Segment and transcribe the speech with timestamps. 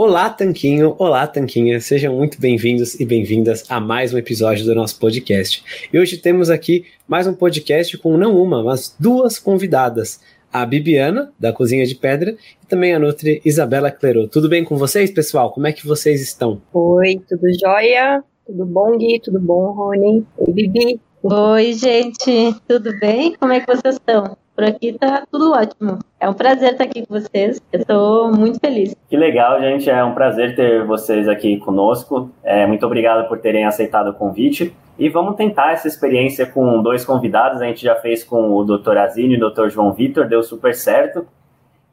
[0.00, 0.94] Olá, Tanquinho!
[0.96, 1.80] Olá, Tanquinha!
[1.80, 5.88] Sejam muito bem-vindos e bem-vindas a mais um episódio do nosso podcast.
[5.92, 10.20] E hoje temos aqui mais um podcast com não uma, mas duas convidadas.
[10.52, 14.28] A Bibiana, da Cozinha de Pedra, e também a Nutri Isabela Clerot.
[14.28, 15.50] Tudo bem com vocês, pessoal?
[15.50, 16.62] Como é que vocês estão?
[16.72, 18.22] Oi, tudo jóia?
[18.46, 19.18] Tudo bom, Gui?
[19.18, 20.24] Tudo bom, Rony?
[20.36, 21.00] Oi, Bibi?
[21.24, 22.54] Oi, gente!
[22.68, 23.34] Tudo bem?
[23.34, 24.36] Como é que vocês estão?
[24.58, 26.00] Por aqui tá tudo ótimo.
[26.18, 27.62] É um prazer estar aqui com vocês.
[27.72, 28.92] Eu estou muito feliz.
[29.08, 29.88] Que legal, gente.
[29.88, 32.28] É um prazer ter vocês aqui conosco.
[32.42, 34.74] É, muito obrigado por terem aceitado o convite.
[34.98, 37.62] E vamos tentar essa experiência com dois convidados.
[37.62, 38.98] A gente já fez com o Dr.
[38.98, 39.68] Azini e o Dr.
[39.68, 41.24] João Vitor, deu super certo.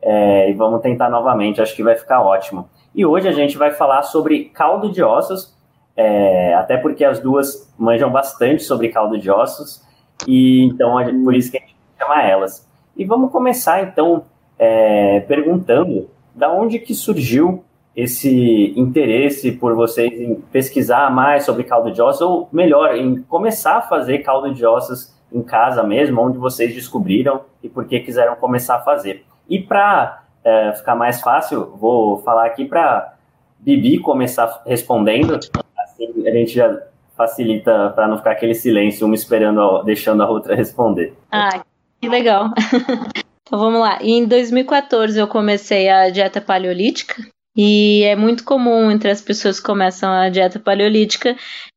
[0.02, 2.68] É, e vamos tentar novamente, acho que vai ficar ótimo.
[2.96, 5.56] E hoje a gente vai falar sobre caldo de ossos,
[5.96, 9.86] é, até porque as duas manjam bastante sobre caldo de ossos.
[10.28, 11.75] E então, por isso que a gente
[12.06, 12.68] chamar elas.
[12.96, 14.26] E vamos começar então
[14.58, 17.64] é, perguntando da onde que surgiu
[17.96, 23.78] esse interesse por vocês em pesquisar mais sobre caldo de ossos, ou melhor, em começar
[23.78, 28.36] a fazer caldo de ossos em casa mesmo, onde vocês descobriram e por que quiseram
[28.36, 29.26] começar a fazer.
[29.48, 33.14] E para é, ficar mais fácil, vou falar aqui para
[33.60, 35.40] Bibi começar respondendo,
[35.78, 36.78] assim a gente já
[37.16, 41.14] facilita para não ficar aquele silêncio, uma esperando, deixando a outra responder.
[41.32, 41.62] Ah,
[42.06, 42.50] que legal.
[43.42, 44.00] então vamos lá.
[44.02, 47.16] Em 2014 eu comecei a dieta paleolítica,
[47.56, 51.36] e é muito comum entre as pessoas que começam a dieta paleolítica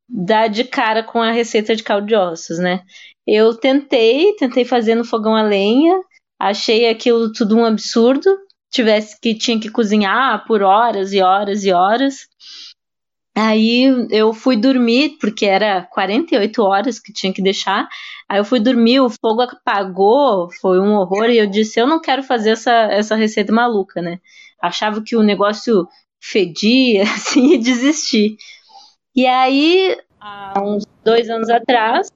[0.09, 2.81] dar de cara com a receita de caldo de ossos, né?
[3.25, 6.01] Eu tentei, tentei fazer no fogão a lenha,
[6.39, 8.27] achei aquilo tudo um absurdo,
[8.71, 12.27] tivesse que tinha que cozinhar por horas e horas e horas.
[13.41, 17.87] Aí eu fui dormir, porque era 48 horas que tinha que deixar.
[18.27, 22.01] Aí eu fui dormir, o fogo apagou, foi um horror, e eu disse: eu não
[22.01, 24.19] quero fazer essa, essa receita maluca, né?
[24.61, 25.87] Achava que o negócio
[26.21, 28.35] fedia, assim, e desisti.
[29.15, 32.11] E aí, há uns dois anos atrás,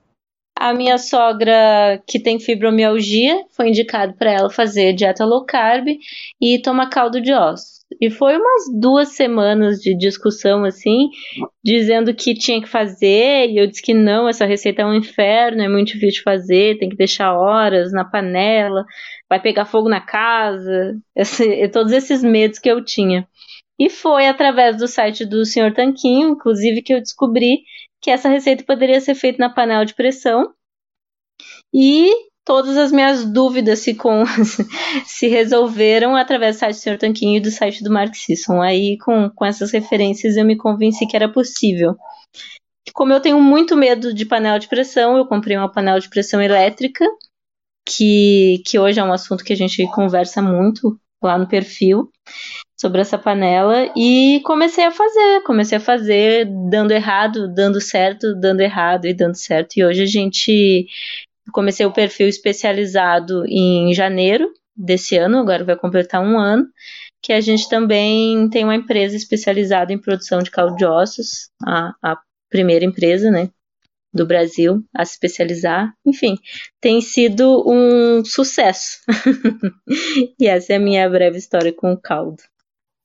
[0.58, 5.88] a minha sogra, que tem fibromialgia, foi indicado para ela fazer dieta low carb
[6.42, 7.83] e tomar caldo de ossos.
[8.00, 11.10] E foi umas duas semanas de discussão assim,
[11.64, 15.62] dizendo que tinha que fazer, e eu disse que não, essa receita é um inferno,
[15.62, 18.86] é muito difícil de fazer, tem que deixar horas na panela,
[19.30, 23.28] vai pegar fogo na casa, esse, todos esses medos que eu tinha.
[23.80, 25.74] E foi através do site do Sr.
[25.74, 27.64] Tanquinho, inclusive, que eu descobri
[28.02, 30.54] que essa receita poderia ser feita na panela de pressão.
[31.74, 32.12] E
[32.46, 34.24] todas as minhas dúvidas se, com,
[35.06, 36.98] se resolveram através do site do Sr.
[36.98, 38.62] Tanquinho e do site do Mark Sisson.
[38.62, 41.96] Aí, com, com essas referências, eu me convenci que era possível.
[42.94, 46.42] Como eu tenho muito medo de panela de pressão, eu comprei uma panela de pressão
[46.42, 47.06] elétrica,
[47.88, 52.12] que, que hoje é um assunto que a gente conversa muito lá no perfil
[52.78, 58.60] sobre essa panela e comecei a fazer, comecei a fazer dando errado, dando certo, dando
[58.60, 59.78] errado e dando certo.
[59.78, 60.86] E hoje a gente
[61.52, 66.68] comecei o perfil especializado em janeiro desse ano, agora vai completar um ano,
[67.22, 71.94] que a gente também tem uma empresa especializada em produção de caldo de ossos, a,
[72.02, 72.18] a
[72.50, 73.50] primeira empresa, né,
[74.14, 75.94] do Brasil a se especializar.
[76.06, 76.38] Enfim,
[76.80, 79.00] tem sido um sucesso.
[80.40, 82.42] e essa é a minha breve história com o caldo.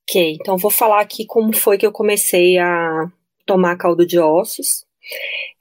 [0.09, 3.11] Ok, então vou falar aqui como foi que eu comecei a
[3.47, 4.85] tomar caldo de ossos.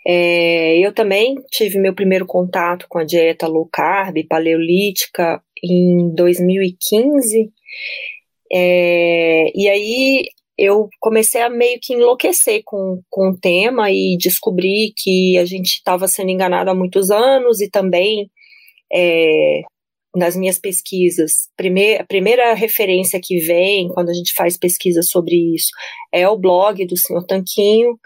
[0.05, 7.51] É, eu também tive meu primeiro contato com a dieta low carb, paleolítica, em 2015.
[8.51, 10.25] É, e aí
[10.57, 15.67] eu comecei a meio que enlouquecer com, com o tema e descobri que a gente
[15.67, 18.31] estava sendo enganado há muitos anos e também
[18.91, 19.61] é,
[20.15, 25.35] nas minhas pesquisas, primeir, a primeira referência que vem quando a gente faz pesquisa sobre
[25.53, 25.69] isso
[26.11, 27.99] é o blog do senhor Tanquinho,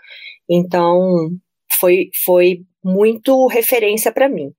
[0.52, 1.30] então
[1.80, 4.52] foi, foi muito referência para mim.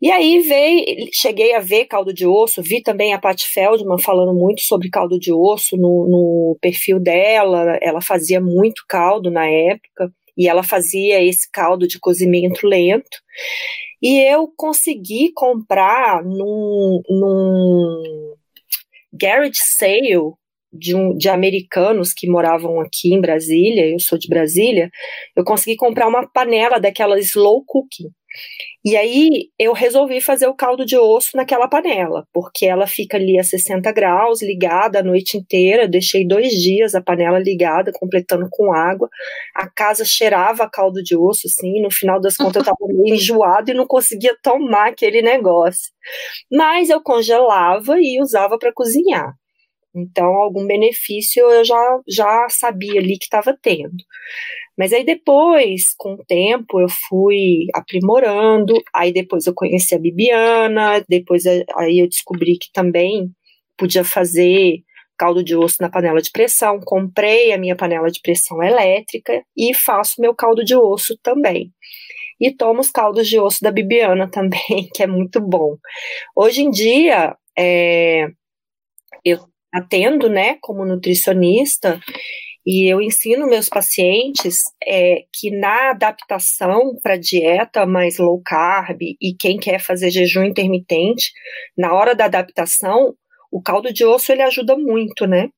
[0.00, 4.34] E aí veio, cheguei a ver caldo de osso, vi também a Pat Feldman falando
[4.34, 10.12] muito sobre caldo de osso no, no perfil dela, ela fazia muito caldo na época,
[10.36, 13.18] e ela fazia esse caldo de cozimento lento.
[14.02, 18.34] E eu consegui comprar num, num
[19.12, 20.14] garage sale
[20.78, 24.90] de, um, de americanos que moravam aqui em Brasília, eu sou de Brasília,
[25.36, 28.10] eu consegui comprar uma panela daquela slow cooking.
[28.84, 33.38] E aí eu resolvi fazer o caldo de osso naquela panela, porque ela fica ali
[33.38, 35.88] a 60 graus, ligada a noite inteira.
[35.88, 39.08] Deixei dois dias a panela ligada, completando com água.
[39.54, 41.80] A casa cheirava caldo de osso, assim.
[41.82, 45.92] No final das contas, eu estava meio enjoado e não conseguia tomar aquele negócio.
[46.50, 49.34] Mas eu congelava e usava para cozinhar.
[49.96, 53.96] Então, algum benefício eu já, já sabia ali que estava tendo.
[54.76, 61.02] Mas aí depois, com o tempo, eu fui aprimorando, aí depois eu conheci a Bibiana,
[61.08, 63.30] depois aí eu descobri que também
[63.76, 64.82] podia fazer
[65.18, 69.72] caldo de osso na panela de pressão, comprei a minha panela de pressão elétrica e
[69.74, 71.72] faço meu caldo de osso também.
[72.38, 75.76] E tomo os caldos de osso da Bibiana também, que é muito bom.
[76.36, 78.26] Hoje em dia, é,
[79.24, 79.38] eu
[79.76, 82.00] atendo, né, como nutricionista,
[82.66, 89.36] e eu ensino meus pacientes é, que na adaptação para dieta mais low carb e
[89.38, 91.30] quem quer fazer jejum intermitente,
[91.78, 93.14] na hora da adaptação,
[93.52, 95.48] o caldo de osso ele ajuda muito, né?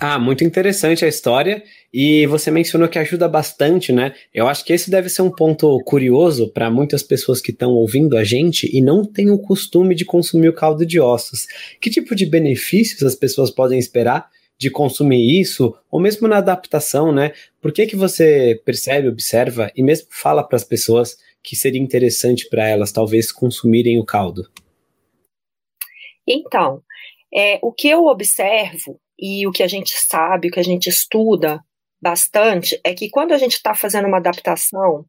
[0.00, 1.62] Ah, muito interessante a história.
[1.92, 4.14] E você mencionou que ajuda bastante, né?
[4.32, 8.16] Eu acho que esse deve ser um ponto curioso para muitas pessoas que estão ouvindo
[8.16, 11.46] a gente e não têm o costume de consumir o caldo de ossos.
[11.80, 17.12] Que tipo de benefícios as pessoas podem esperar de consumir isso, ou mesmo na adaptação,
[17.12, 17.32] né?
[17.60, 22.48] Por que, que você percebe, observa e mesmo fala para as pessoas que seria interessante
[22.48, 24.48] para elas talvez consumirem o caldo?
[26.26, 26.82] Então,
[27.32, 30.88] é, o que eu observo e o que a gente sabe, o que a gente
[30.88, 31.60] estuda
[32.00, 35.04] bastante, é que quando a gente está fazendo uma adaptação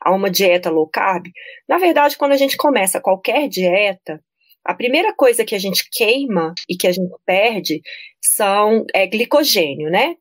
[0.00, 1.26] a uma dieta low carb,
[1.68, 4.22] na verdade, quando a gente começa qualquer dieta,
[4.64, 7.80] a primeira coisa que a gente queima e que a gente perde
[8.20, 10.14] são é, glicogênio, né?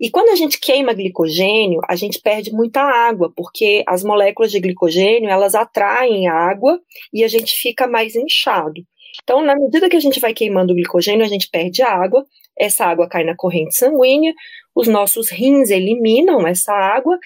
[0.00, 4.58] E quando a gente queima glicogênio, a gente perde muita água, porque as moléculas de
[4.58, 6.80] glicogênio, elas atraem água
[7.12, 8.82] e a gente fica mais inchado.
[9.22, 12.26] Então, na medida que a gente vai queimando o glicogênio, a gente perde água,
[12.58, 14.32] essa água cai na corrente sanguínea,
[14.74, 17.18] os nossos rins eliminam essa água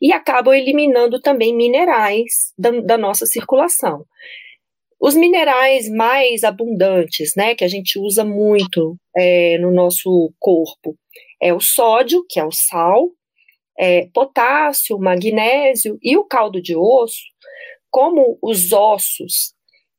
[0.00, 4.04] e acabam eliminando também minerais da, da nossa circulação.
[5.00, 10.96] Os minerais mais abundantes, né, que a gente usa muito é, no nosso corpo,
[11.40, 13.10] é o sódio, que é o sal,
[13.78, 17.22] é, potássio, magnésio e o caldo de osso.
[17.90, 19.53] Como os ossos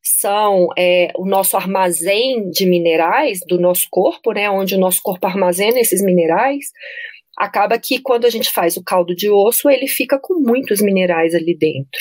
[0.06, 5.26] são é, o nosso armazém de minerais do nosso corpo, né, onde o nosso corpo
[5.26, 6.68] armazena esses minerais,
[7.38, 11.34] acaba que quando a gente faz o caldo de osso, ele fica com muitos minerais
[11.34, 12.00] ali dentro.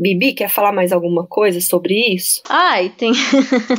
[0.00, 2.40] Bibi, quer falar mais alguma coisa sobre isso?
[2.48, 3.12] Ai, tem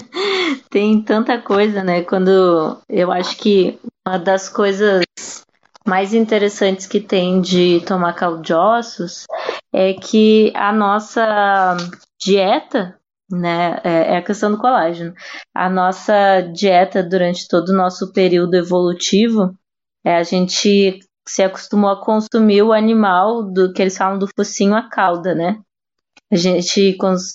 [0.70, 2.02] tem tanta coisa, né?
[2.02, 5.06] Quando eu acho que uma das coisas
[5.88, 9.26] mais interessantes que tem de tomar caldo de ossos
[9.74, 11.78] é que a nossa
[12.20, 12.99] dieta
[13.32, 13.80] né?
[13.84, 15.14] É, é, a questão do colágeno.
[15.54, 19.54] A nossa dieta durante todo o nosso período evolutivo,
[20.04, 24.76] é, a gente se acostumou a consumir o animal do que eles falam do focinho
[24.76, 25.60] à cauda, né?
[26.32, 27.34] A gente cons,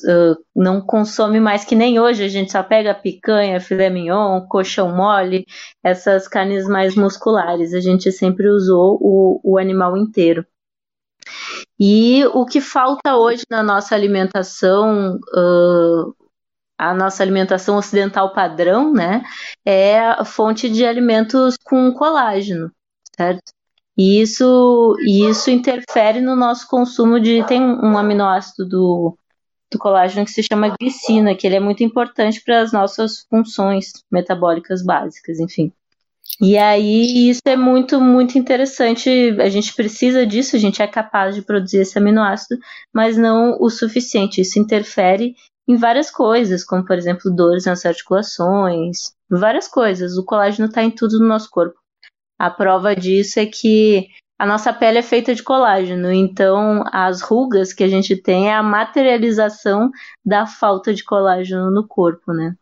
[0.54, 5.44] não consome mais que nem hoje, a gente só pega picanha, filé mignon, coxão mole,
[5.82, 7.74] essas carnes mais musculares.
[7.74, 10.46] A gente sempre usou o, o animal inteiro.
[11.78, 16.14] E o que falta hoje na nossa alimentação, uh,
[16.78, 19.22] a nossa alimentação ocidental padrão, né,
[19.64, 22.70] é a fonte de alimentos com colágeno,
[23.16, 23.52] certo?
[23.96, 27.44] E isso, isso interfere no nosso consumo de.
[27.46, 29.16] Tem um aminoácido do,
[29.70, 33.92] do colágeno que se chama glicina, que ele é muito importante para as nossas funções
[34.10, 35.72] metabólicas básicas, enfim.
[36.40, 39.08] E aí isso é muito, muito interessante.
[39.40, 42.60] A gente precisa disso, a gente é capaz de produzir esse aminoácido,
[42.92, 44.40] mas não o suficiente.
[44.40, 45.34] Isso interfere
[45.66, 50.18] em várias coisas, como por exemplo dores nas articulações, várias coisas.
[50.18, 51.78] O colágeno está em tudo no nosso corpo.
[52.38, 57.72] A prova disso é que a nossa pele é feita de colágeno, então as rugas
[57.72, 59.90] que a gente tem é a materialização
[60.24, 62.56] da falta de colágeno no corpo, né?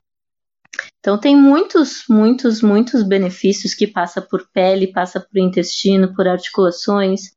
[1.00, 7.32] Então tem muitos, muitos, muitos benefícios que passa por pele, passa por intestino, por articulações,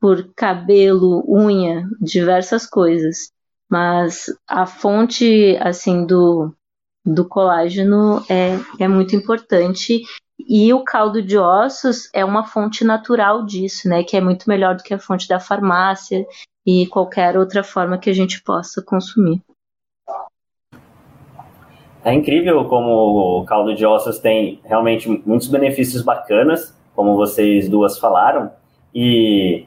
[0.00, 3.30] por cabelo, unha, diversas coisas.
[3.68, 6.54] Mas a fonte assim do,
[7.04, 10.02] do colágeno é, é muito importante
[10.38, 14.04] e o caldo de ossos é uma fonte natural disso, né?
[14.04, 16.24] Que é muito melhor do que a fonte da farmácia
[16.64, 19.42] e qualquer outra forma que a gente possa consumir.
[22.04, 27.98] É incrível como o caldo de ossos tem realmente muitos benefícios bacanas, como vocês duas
[27.98, 28.50] falaram,
[28.94, 29.66] e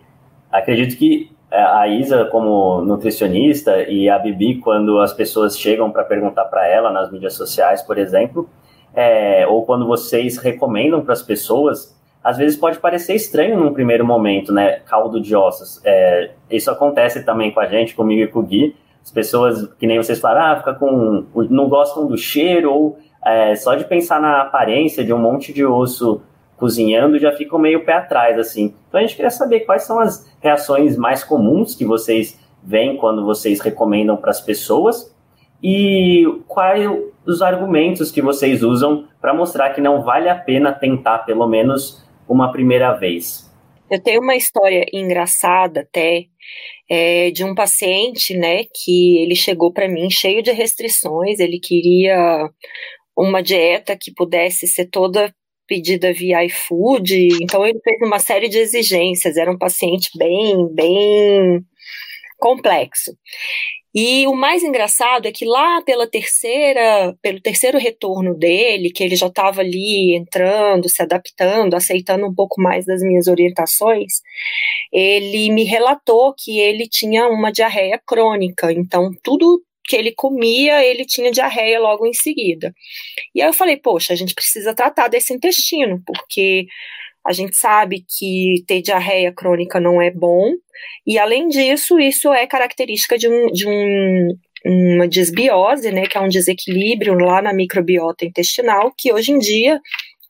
[0.51, 6.03] acredito que é, a Isa, como nutricionista, e a Bibi, quando as pessoas chegam para
[6.03, 8.49] perguntar para ela nas mídias sociais, por exemplo,
[8.93, 14.05] é, ou quando vocês recomendam para as pessoas, às vezes pode parecer estranho num primeiro
[14.05, 14.79] momento, né?
[14.85, 15.81] Caldo de ossos.
[15.83, 18.75] É, isso acontece também com a gente, comigo e com o Gui.
[19.03, 23.55] As pessoas, que nem vocês falaram, ah, fica com, não gostam do cheiro, ou é,
[23.55, 26.21] só de pensar na aparência de um monte de osso
[26.57, 28.75] cozinhando já ficam meio pé atrás, assim.
[28.87, 33.25] Então a gente queria saber quais são as reações mais comuns que vocês veem quando
[33.25, 35.11] vocês recomendam para as pessoas
[35.63, 36.87] e quais
[37.25, 42.05] os argumentos que vocês usam para mostrar que não vale a pena tentar pelo menos
[42.29, 43.50] uma primeira vez.
[43.91, 46.25] Eu tenho uma história engraçada até
[46.89, 52.49] é, de um paciente, né, que ele chegou para mim cheio de restrições, ele queria
[53.17, 55.33] uma dieta que pudesse ser toda
[55.67, 61.61] pedida via iFood, então ele fez uma série de exigências, era um paciente bem, bem
[62.39, 63.11] complexo.
[63.93, 69.15] E o mais engraçado é que lá pela terceira, pelo terceiro retorno dele, que ele
[69.15, 74.21] já estava ali entrando, se adaptando, aceitando um pouco mais das minhas orientações,
[74.91, 78.71] ele me relatou que ele tinha uma diarreia crônica.
[78.71, 82.73] Então tudo que ele comia, ele tinha diarreia logo em seguida.
[83.35, 86.65] E aí eu falei, poxa, a gente precisa tratar desse intestino, porque
[87.25, 90.53] a gente sabe que ter diarreia crônica não é bom,
[91.05, 96.21] e além disso, isso é característica de, um, de um, uma desbiose, né, que é
[96.21, 99.79] um desequilíbrio lá na microbiota intestinal, que hoje em dia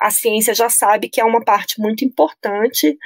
[0.01, 2.97] a ciência já sabe que é uma parte muito importante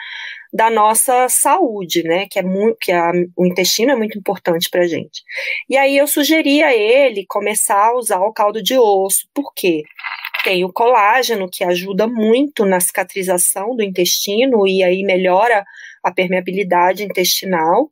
[0.54, 2.26] da nossa saúde, né?
[2.32, 5.22] Que é muito, que a, o intestino é muito importante para a gente.
[5.70, 9.84] E aí eu sugeri a ele começar a usar o caldo de osso, por quê?
[10.46, 15.66] Tem o colágeno que ajuda muito na cicatrização do intestino e aí melhora
[16.04, 17.92] a permeabilidade intestinal.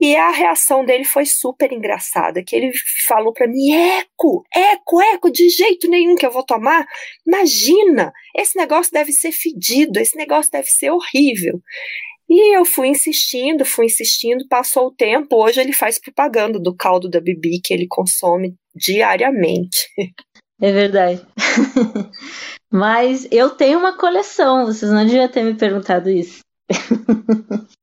[0.00, 2.72] E a reação dele foi super engraçada, que ele
[3.06, 6.86] falou para mim, eco, eco, eco, de jeito nenhum que eu vou tomar.
[7.26, 11.60] Imagina, esse negócio deve ser fedido, esse negócio deve ser horrível.
[12.30, 17.10] E eu fui insistindo, fui insistindo, passou o tempo, hoje ele faz propaganda do caldo
[17.10, 19.86] da Bibi que ele consome diariamente.
[20.60, 21.26] É verdade.
[22.72, 26.40] Mas eu tenho uma coleção, vocês não deviam ter me perguntado isso.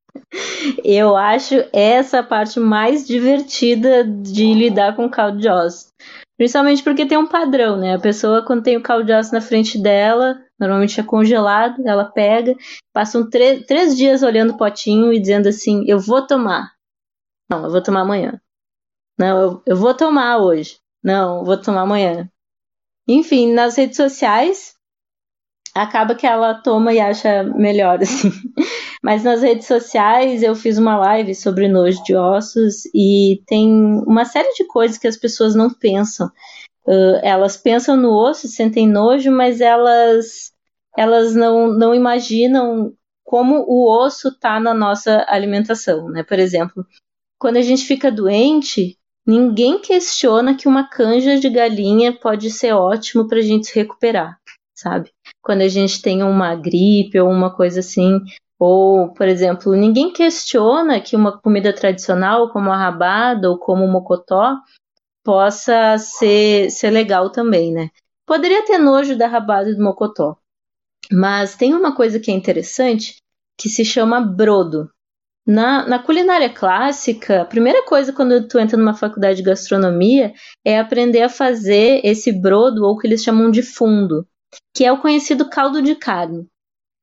[0.83, 5.87] Eu acho essa a parte mais divertida de lidar com caldo de ossos.
[6.37, 7.95] Principalmente porque tem um padrão, né?
[7.95, 12.05] A pessoa, quando tem o caldo de ossos na frente dela, normalmente é congelado, ela
[12.05, 12.55] pega,
[12.91, 16.71] passa três dias olhando o potinho e dizendo assim: Eu vou tomar.
[17.49, 18.39] Não, eu vou tomar amanhã.
[19.17, 20.77] Não, eu, eu vou tomar hoje.
[21.03, 22.27] Não, eu vou tomar amanhã.
[23.07, 24.75] Enfim, nas redes sociais,
[25.73, 28.31] acaba que ela toma e acha melhor, assim.
[29.01, 33.69] Mas nas redes sociais eu fiz uma live sobre nojo de ossos e tem
[34.07, 36.27] uma série de coisas que as pessoas não pensam.
[36.85, 40.51] Uh, elas pensam no osso, sentem nojo, mas elas,
[40.97, 42.93] elas não, não imaginam
[43.23, 46.23] como o osso está na nossa alimentação, né?
[46.23, 46.85] Por exemplo,
[47.39, 53.27] quando a gente fica doente, ninguém questiona que uma canja de galinha pode ser ótimo
[53.27, 54.37] para a gente se recuperar,
[54.73, 55.11] sabe?
[55.43, 58.19] quando a gente tem uma gripe ou uma coisa assim.
[58.57, 63.91] Ou, por exemplo, ninguém questiona que uma comida tradicional, como a rabada ou como o
[63.91, 64.57] mocotó,
[65.21, 67.89] possa ser, ser legal também, né?
[68.25, 70.37] Poderia ter nojo da rabada e do mocotó.
[71.11, 73.17] Mas tem uma coisa que é interessante
[73.57, 74.89] que se chama brodo.
[75.45, 80.79] Na, na, culinária clássica, a primeira coisa quando tu entra numa faculdade de gastronomia é
[80.79, 84.25] aprender a fazer esse brodo, ou que eles chamam de fundo
[84.73, 86.47] que é o conhecido caldo de carne.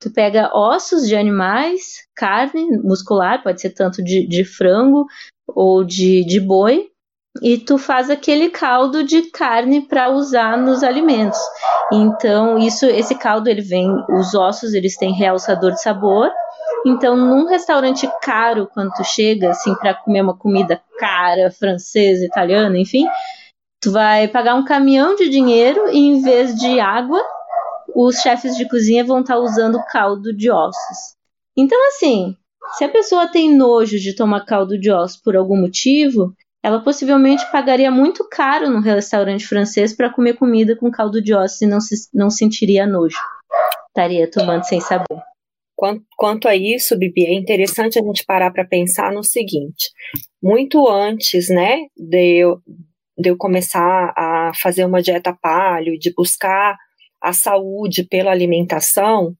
[0.00, 5.06] Tu pega ossos de animais, carne muscular, pode ser tanto de, de frango
[5.46, 6.88] ou de, de boi,
[7.42, 11.38] e tu faz aquele caldo de carne para usar nos alimentos.
[11.92, 16.30] Então, isso, esse caldo ele vem, os ossos eles têm realçador de sabor.
[16.86, 22.78] Então, num restaurante caro, quando tu chega assim para comer uma comida cara, francesa, italiana,
[22.78, 23.06] enfim,
[23.80, 27.22] tu vai pagar um caminhão de dinheiro e em vez de água,
[27.94, 31.14] os chefes de cozinha vão estar tá usando caldo de ossos.
[31.56, 32.36] Então, assim,
[32.72, 37.44] se a pessoa tem nojo de tomar caldo de ossos por algum motivo, ela possivelmente
[37.50, 41.80] pagaria muito caro no restaurante francês para comer comida com caldo de ossos e não,
[41.80, 43.18] se, não sentiria nojo.
[43.88, 45.29] Estaria tomando sem sabor.
[45.80, 49.90] Quanto, quanto a isso, Bibi, é interessante a gente parar para pensar no seguinte:
[50.42, 52.58] muito antes, né, de eu,
[53.16, 56.76] de eu começar a fazer uma dieta paleo, de buscar
[57.18, 59.34] a saúde pela alimentação,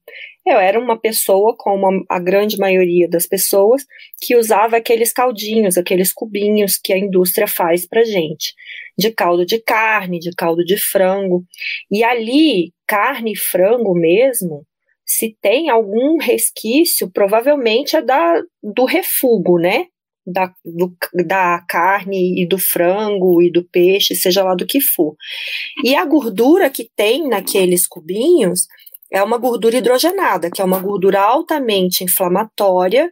[0.47, 3.85] eu era uma pessoa, como a grande maioria das pessoas,
[4.19, 8.55] que usava aqueles caldinhos, aqueles cubinhos que a indústria faz para gente,
[8.97, 11.45] de caldo de carne, de caldo de frango.
[11.91, 14.65] E ali, carne e frango mesmo,
[15.11, 19.87] se tem algum resquício, provavelmente é da, do refugo, né?
[20.25, 20.95] da, do,
[21.27, 25.17] da carne e do frango e do peixe, seja lá do que for.
[25.85, 28.67] E a gordura que tem naqueles cubinhos
[29.13, 33.11] é uma gordura hidrogenada, que é uma gordura altamente inflamatória,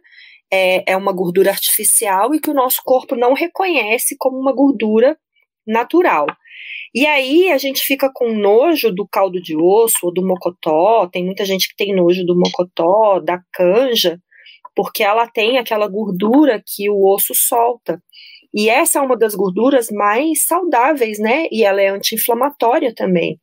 [0.51, 5.17] é, é uma gordura artificial e que o nosso corpo não reconhece como uma gordura
[5.67, 6.25] natural.
[6.93, 11.23] E aí a gente fica com nojo do caldo de osso ou do mocotó, tem
[11.25, 14.19] muita gente que tem nojo do mocotó, da canja,
[14.75, 18.01] porque ela tem aquela gordura que o osso solta.
[18.53, 21.47] E essa é uma das gorduras mais saudáveis, né?
[21.51, 23.39] E ela é anti-inflamatória também.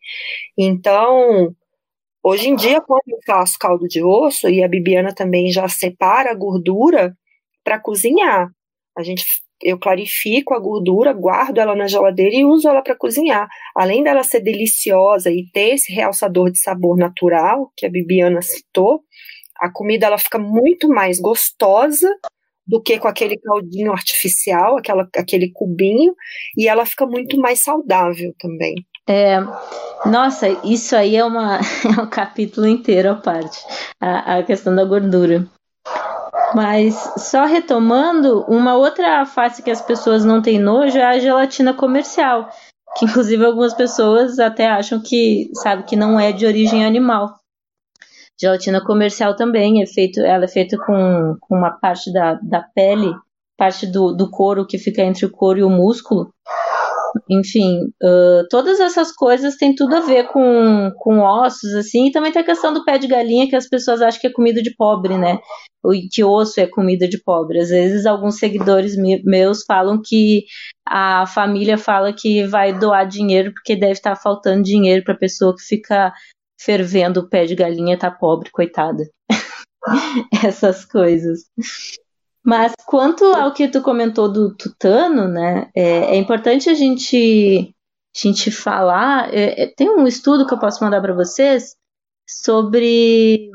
[0.58, 1.54] Então,
[2.22, 6.32] hoje em dia, quando eu faço caldo de osso, e a Bibiana também já separa
[6.32, 7.16] a gordura
[7.64, 8.50] para cozinhar.
[8.96, 9.24] A gente
[9.62, 13.48] eu clarifico a gordura, guardo ela na geladeira e uso ela para cozinhar.
[13.74, 19.02] Além dela ser deliciosa e ter esse realçador de sabor natural que a Bibiana citou,
[19.58, 22.08] a comida ela fica muito mais gostosa
[22.66, 26.14] do que com aquele caldinho artificial, aquela, aquele cubinho,
[26.56, 28.74] e ela fica muito mais saudável também.
[29.08, 29.38] É,
[30.04, 31.60] nossa, isso aí é, uma,
[31.96, 33.58] é um capítulo inteiro à parte,
[34.00, 35.48] a, a questão da gordura.
[36.56, 41.74] Mas só retomando, uma outra face que as pessoas não têm nojo é a gelatina
[41.74, 42.48] comercial,
[42.96, 47.38] que inclusive algumas pessoas até acham que sabe que não é de origem animal.
[48.40, 53.14] Gelatina comercial também é feito, ela é feita com, com uma parte da, da pele,
[53.54, 56.32] parte do, do couro que fica entre o couro e o músculo.
[57.28, 62.32] Enfim, uh, todas essas coisas têm tudo a ver com, com ossos, assim, e também
[62.32, 64.74] tem a questão do pé de galinha, que as pessoas acham que é comida de
[64.74, 65.38] pobre, né?
[66.10, 67.60] Que osso é comida de pobre.
[67.60, 70.44] Às vezes, alguns seguidores meus falam que
[70.86, 75.54] a família fala que vai doar dinheiro porque deve estar faltando dinheiro para a pessoa
[75.54, 76.12] que fica
[76.60, 79.04] fervendo o pé de galinha tá pobre, coitada.
[80.44, 81.44] Essas coisas.
[82.46, 87.74] Mas quanto ao que tu comentou do tutano, né, é, é importante a gente,
[88.16, 89.34] a gente falar.
[89.34, 91.74] É, é tem um estudo que eu posso mandar para vocês
[92.24, 93.50] sobre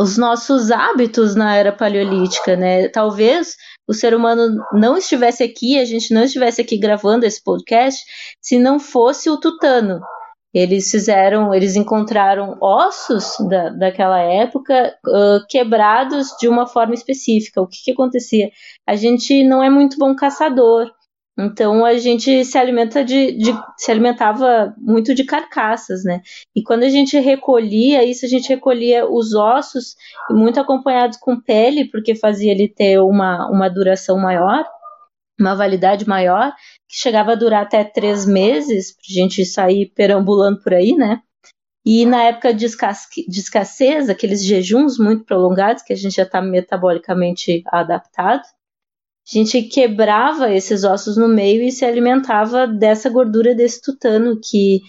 [0.00, 2.88] os nossos hábitos na era paleolítica, né?
[2.88, 3.56] Talvez
[3.88, 8.04] o ser humano não estivesse aqui, a gente não estivesse aqui gravando esse podcast,
[8.40, 10.00] se não fosse o tutano.
[10.52, 17.60] Eles fizeram, eles encontraram ossos da, daquela época uh, quebrados de uma forma específica.
[17.60, 18.50] O que, que acontecia?
[18.86, 20.90] A gente não é muito bom caçador,
[21.38, 26.20] então a gente se alimenta de, de, se alimentava muito de carcaças, né?
[26.54, 29.94] E quando a gente recolhia isso, a gente recolhia os ossos
[30.28, 34.64] muito acompanhados com pele, porque fazia ele ter uma, uma duração maior,
[35.38, 36.52] uma validade maior,
[36.88, 41.20] que chegava a durar até três meses, a gente sair perambulando por aí, né?
[41.84, 46.40] E na época de, de escassez, aqueles jejuns muito prolongados, que a gente já está
[46.40, 53.82] metabolicamente adaptado, a gente quebrava esses ossos no meio e se alimentava dessa gordura desse
[53.82, 54.80] tutano, que,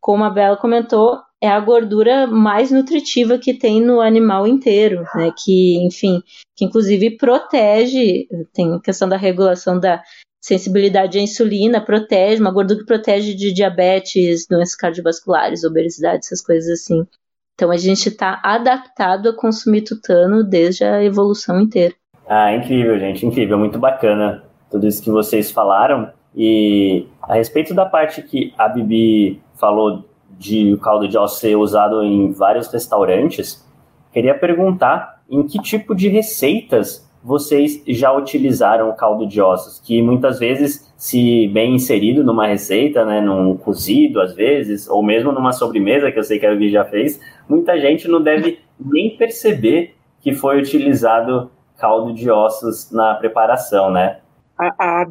[0.00, 5.32] como a Bela comentou, é a gordura mais nutritiva que tem no animal inteiro, né?
[5.36, 6.22] Que, enfim,
[6.54, 10.02] que inclusive protege, tem a questão da regulação da
[10.42, 16.68] sensibilidade à insulina, protege, uma gordura que protege de diabetes, doenças cardiovasculares, obesidade, essas coisas
[16.68, 17.06] assim.
[17.54, 21.94] Então a gente está adaptado a consumir tutano desde a evolução inteira.
[22.28, 26.10] Ah, incrível, gente, incrível, muito bacana tudo isso que vocês falaram.
[26.34, 30.04] E a respeito da parte que a Bibi falou
[30.38, 33.64] de o caldo de osso ser usado em vários restaurantes,
[34.12, 40.02] queria perguntar em que tipo de receitas vocês já utilizaram o caldo de ossos, que
[40.02, 45.52] muitas vezes, se bem inserido numa receita, né, num cozido às vezes, ou mesmo numa
[45.52, 49.94] sobremesa, que eu sei que a Vivi já fez, muita gente não deve nem perceber
[50.20, 54.20] que foi utilizado caldo de ossos na preparação, né?
[54.58, 55.04] A, a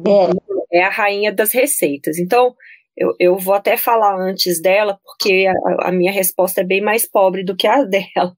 [0.72, 0.80] é.
[0.80, 2.18] é a rainha das receitas.
[2.18, 2.54] Então,
[2.96, 7.06] eu, eu vou até falar antes dela, porque a, a minha resposta é bem mais
[7.06, 8.34] pobre do que a dela.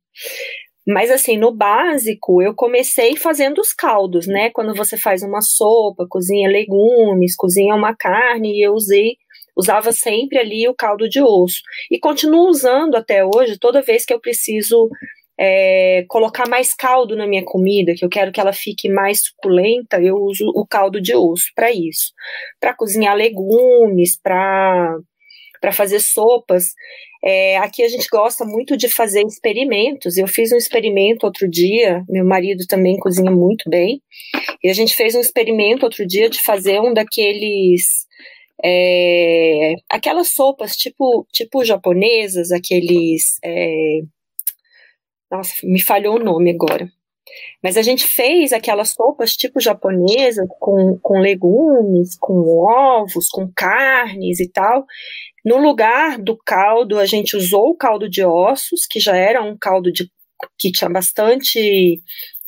[0.87, 4.51] Mas assim, no básico, eu comecei fazendo os caldos, né?
[4.51, 9.17] Quando você faz uma sopa, cozinha legumes, cozinha uma carne, e eu usei,
[9.57, 11.61] usava sempre ali o caldo de osso.
[11.91, 14.89] E continuo usando até hoje, toda vez que eu preciso
[15.39, 20.01] é, colocar mais caldo na minha comida, que eu quero que ela fique mais suculenta,
[20.01, 22.13] eu uso o caldo de osso para isso.
[22.61, 24.97] Para cozinhar legumes, para
[25.73, 26.75] fazer sopas.
[27.25, 30.17] É, aqui a gente gosta muito de fazer experimentos.
[30.17, 34.03] Eu fiz um experimento outro dia, meu marido também cozinha muito bem,
[34.63, 38.05] e a gente fez um experimento outro dia de fazer um daqueles.
[38.65, 43.39] É, aquelas sopas tipo, tipo japonesas, aqueles.
[43.45, 44.01] É,
[45.31, 46.89] nossa, me falhou o nome agora.
[47.63, 52.35] Mas a gente fez aquelas sopas tipo japonesas, com, com legumes, com
[52.67, 54.85] ovos, com carnes e tal.
[55.45, 59.57] No lugar do caldo, a gente usou o caldo de ossos, que já era um
[59.59, 60.11] caldo de,
[60.59, 62.01] que tinha bastante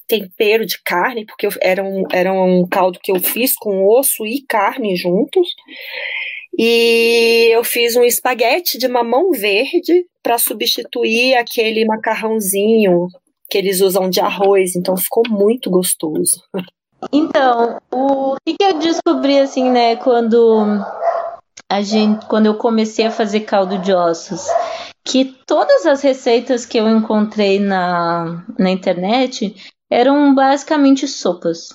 [0.07, 4.45] tempero de carne, porque era um, era um caldo que eu fiz com osso e
[4.47, 5.49] carne juntos.
[6.59, 13.09] E eu fiz um espaguete de mamão verde para substituir aquele macarrãozinho
[13.49, 16.43] que eles usam de arroz, então ficou muito gostoso.
[17.13, 20.81] Então, o que, que eu descobri assim, né, quando
[21.69, 24.47] a gente, quando eu comecei a fazer caldo de ossos,
[25.05, 29.55] que todas as receitas que eu encontrei na, na internet
[29.91, 31.69] eram basicamente sopas.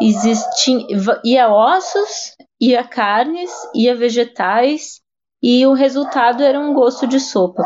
[0.00, 0.86] Existia,
[1.24, 5.00] ia ossos, ia carnes, ia vegetais,
[5.42, 7.62] e o resultado era um gosto de sopa.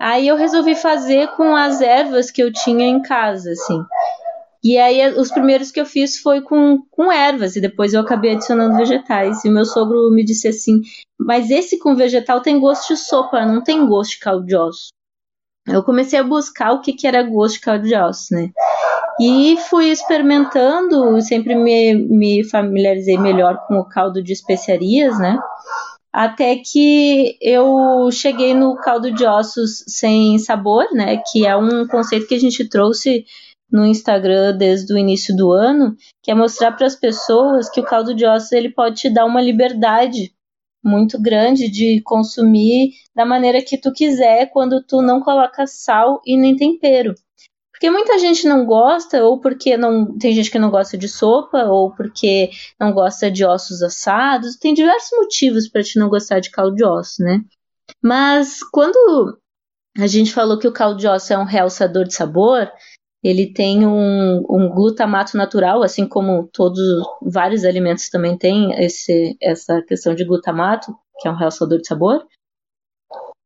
[0.00, 3.84] Aí eu resolvi fazer com as ervas que eu tinha em casa, assim.
[4.64, 8.32] E aí os primeiros que eu fiz foi com, com ervas e depois eu acabei
[8.32, 9.44] adicionando vegetais.
[9.44, 10.80] E meu sogro me disse assim:
[11.18, 14.88] "Mas esse com vegetal tem gosto de sopa, não tem gosto de caldo de osso".
[15.66, 17.86] Eu comecei a buscar o que, que era gosto de caldo
[18.30, 18.50] né?
[19.20, 25.38] E fui experimentando, sempre me, me familiarizei melhor com o caldo de especiarias, né?
[26.12, 31.22] Até que eu cheguei no caldo de ossos sem sabor, né?
[31.30, 33.24] Que é um conceito que a gente trouxe
[33.70, 37.84] no Instagram desde o início do ano, que é mostrar para as pessoas que o
[37.84, 40.32] caldo de ossos ele pode te dar uma liberdade
[40.82, 46.36] muito grande de consumir da maneira que tu quiser quando tu não coloca sal e
[46.36, 47.14] nem tempero.
[47.80, 51.64] Porque muita gente não gosta, ou porque não tem gente que não gosta de sopa,
[51.64, 54.56] ou porque não gosta de ossos assados.
[54.56, 57.40] Tem diversos motivos para te não gostar de caldo de osso, né?
[58.02, 59.40] Mas quando
[59.96, 62.70] a gente falou que o caldo de osso é um realçador de sabor,
[63.24, 66.78] ele tem um, um, glutamato natural, assim como todos
[67.22, 72.26] vários alimentos também têm esse, essa questão de glutamato, que é um realçador de sabor.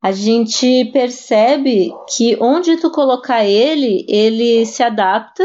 [0.04, 5.42] A gente percebe que onde tu colocar ele, ele se adapta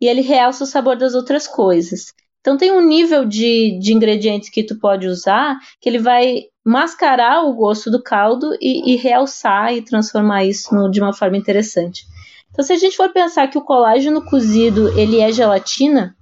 [0.00, 2.14] e ele realça o sabor das outras coisas.
[2.40, 7.44] Então tem um nível de, de ingredientes que tu pode usar que ele vai mascarar
[7.44, 12.06] o gosto do caldo e, e realçar e transformar isso no, de uma forma interessante.
[12.50, 16.16] Então, se a gente for pensar que o colágeno cozido ele é gelatina,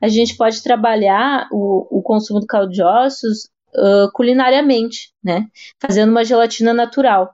[0.00, 5.46] a gente pode trabalhar o, o consumo do caldo de ossos uh, culinariamente, né?
[5.80, 7.32] Fazendo uma gelatina natural.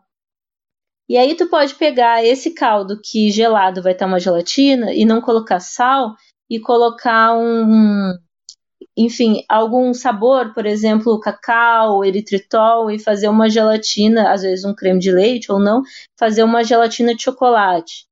[1.09, 5.21] E aí tu pode pegar esse caldo que gelado vai estar uma gelatina e não
[5.21, 6.17] colocar sal
[6.51, 8.13] e colocar um,
[8.97, 14.99] enfim, algum sabor, por exemplo, cacau, eritritol e fazer uma gelatina, às vezes um creme
[14.99, 15.83] de leite ou não,
[16.19, 18.07] fazer uma gelatina de chocolate.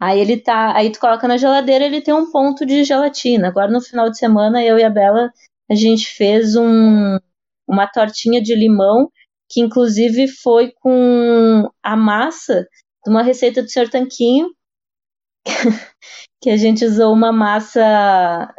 [0.00, 3.48] Aí ele tá, aí tu coloca na geladeira, ele tem um ponto de gelatina.
[3.48, 5.30] Agora no final de semana eu e a Bela
[5.70, 7.18] a gente fez um,
[7.70, 9.08] uma tortinha de limão
[9.50, 12.66] que inclusive foi com a massa
[13.04, 13.90] de uma receita do Sr.
[13.90, 14.48] Tanquinho,
[16.40, 17.82] que a gente usou uma massa,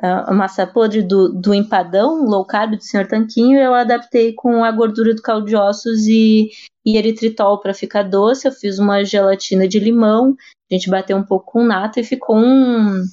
[0.01, 3.07] a massa podre do, do empadão, low carb do Sr.
[3.07, 6.49] Tanquinho, eu adaptei com a gordura do caldo de ossos e,
[6.85, 8.47] e eritritol para ficar doce.
[8.47, 10.35] Eu fiz uma gelatina de limão,
[10.69, 13.03] a gente bateu um pouco com nata e ficou um,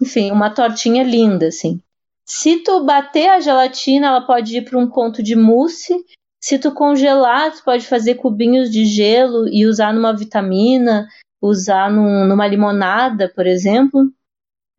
[0.00, 1.80] enfim, uma tortinha linda, assim.
[2.26, 5.94] Se tu bater a gelatina, ela pode ir para um ponto de mousse.
[6.40, 11.08] Se tu congelar, tu pode fazer cubinhos de gelo e usar numa vitamina,
[11.40, 14.10] usar num, numa limonada, por exemplo.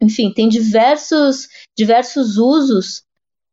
[0.02, 3.06] Enfim, tem diversos, diversos usos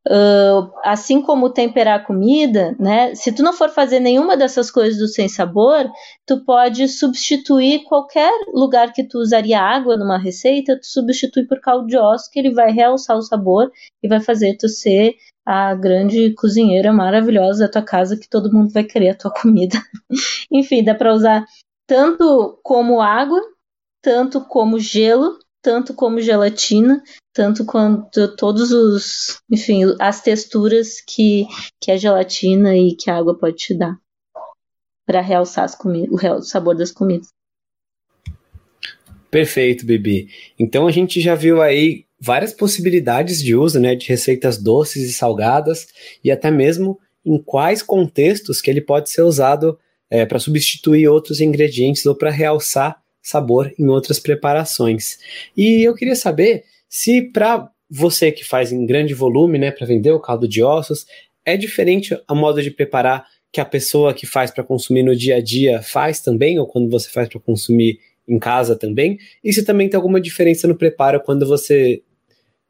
[0.05, 3.15] Uh, assim como temperar a comida, né?
[3.15, 5.88] Se tu não for fazer nenhuma dessas coisas do sem sabor,
[6.27, 11.87] tu pode substituir qualquer lugar que tu usaria água numa receita, tu substitui por caldo
[11.87, 13.71] de osso, que ele vai realçar o sabor
[14.03, 15.15] e vai fazer tu ser
[15.47, 19.79] a grande cozinheira maravilhosa da tua casa que todo mundo vai querer a tua comida.
[20.51, 21.47] Enfim, dá para usar
[21.87, 23.41] tanto como água,
[24.01, 31.47] tanto como gelo, tanto como gelatina, tanto quanto todos os, enfim, as texturas que,
[31.81, 33.97] que a gelatina e que a água pode te dar
[35.07, 37.29] para realçar as comidas, o sabor das comidas.
[39.31, 40.29] Perfeito, Bibi.
[40.59, 45.12] Então a gente já viu aí várias possibilidades de uso, né, de receitas doces e
[45.12, 45.88] salgadas
[46.23, 49.79] e até mesmo em quais contextos que ele pode ser usado
[50.11, 55.18] é, para substituir outros ingredientes ou para realçar sabor em outras preparações.
[55.57, 60.11] E eu queria saber se para você que faz em grande volume, né, para vender
[60.11, 61.07] o caldo de ossos,
[61.42, 65.37] é diferente a modo de preparar que a pessoa que faz para consumir no dia
[65.37, 69.64] a dia faz também, ou quando você faz para consumir em casa também, e se
[69.64, 72.02] também tem alguma diferença no preparo quando você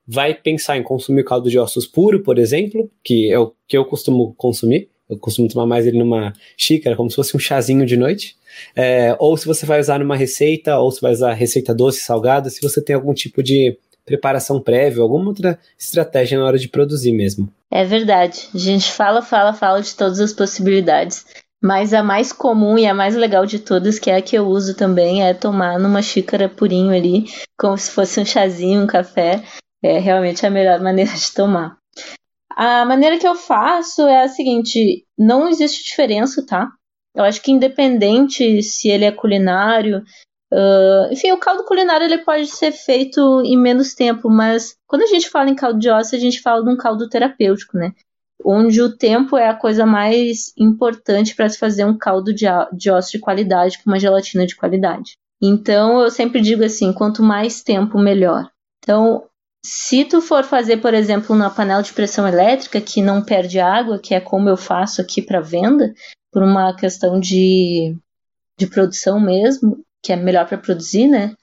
[0.06, 3.84] vai pensar em consumir caldo de ossos puro, por exemplo, que é o que eu
[3.84, 7.96] costumo consumir, eu costumo tomar mais ele numa xícara, como se fosse um chazinho de
[7.96, 8.36] noite.
[8.76, 12.48] É, ou se você vai usar numa receita, ou se vai usar receita doce, salgada,
[12.48, 17.12] se você tem algum tipo de preparação prévia, alguma outra estratégia na hora de produzir
[17.12, 17.48] mesmo.
[17.70, 18.48] É verdade.
[18.54, 21.24] A gente fala, fala, fala de todas as possibilidades.
[21.62, 24.46] Mas a mais comum e a mais legal de todas, que é a que eu
[24.46, 29.42] uso também, é tomar numa xícara purinho ali, como se fosse um chazinho, um café.
[29.82, 31.76] É realmente a melhor maneira de tomar.
[32.50, 36.68] A maneira que eu faço é a seguinte: não existe diferença, tá?
[37.14, 40.02] Eu acho que independente se ele é culinário,
[40.52, 45.06] Uh, enfim, o caldo culinário ele pode ser feito em menos tempo, mas quando a
[45.06, 47.94] gente fala em caldo de osso, a gente fala de um caldo terapêutico, né?
[48.44, 52.90] Onde o tempo é a coisa mais importante para se fazer um caldo de, de
[52.90, 55.16] osso de qualidade, com uma gelatina de qualidade.
[55.40, 58.50] Então, eu sempre digo assim: quanto mais tempo, melhor.
[58.82, 59.24] Então,
[59.64, 63.98] se tu for fazer, por exemplo, na panela de pressão elétrica que não perde água,
[63.98, 65.94] que é como eu faço aqui para venda,
[66.30, 67.96] por uma questão de,
[68.58, 71.34] de produção mesmo, que é melhor para produzir, né?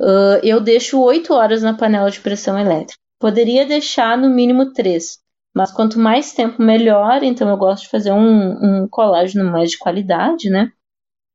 [0.00, 2.98] Uh, eu deixo 8 horas na panela de pressão elétrica.
[3.20, 5.18] Poderia deixar no mínimo 3,
[5.54, 9.78] mas quanto mais tempo melhor, então eu gosto de fazer um, um colágeno mais de
[9.78, 10.72] qualidade, né?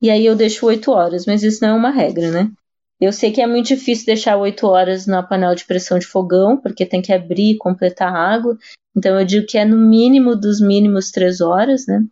[0.02, 2.52] E aí eu deixo 8 horas, mas isso não é uma regra, né?
[3.00, 6.58] Eu sei que é muito difícil deixar 8 horas na panela de pressão de fogão,
[6.58, 8.58] porque tem que abrir e completar a água.
[8.96, 12.04] Então eu digo que é no mínimo dos mínimos 3 horas, né?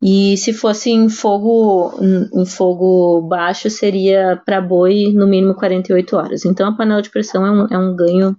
[0.00, 6.44] E se fosse em fogo, em fogo baixo, seria para boi no mínimo 48 horas.
[6.44, 8.36] Então a panela de pressão é um, é um ganho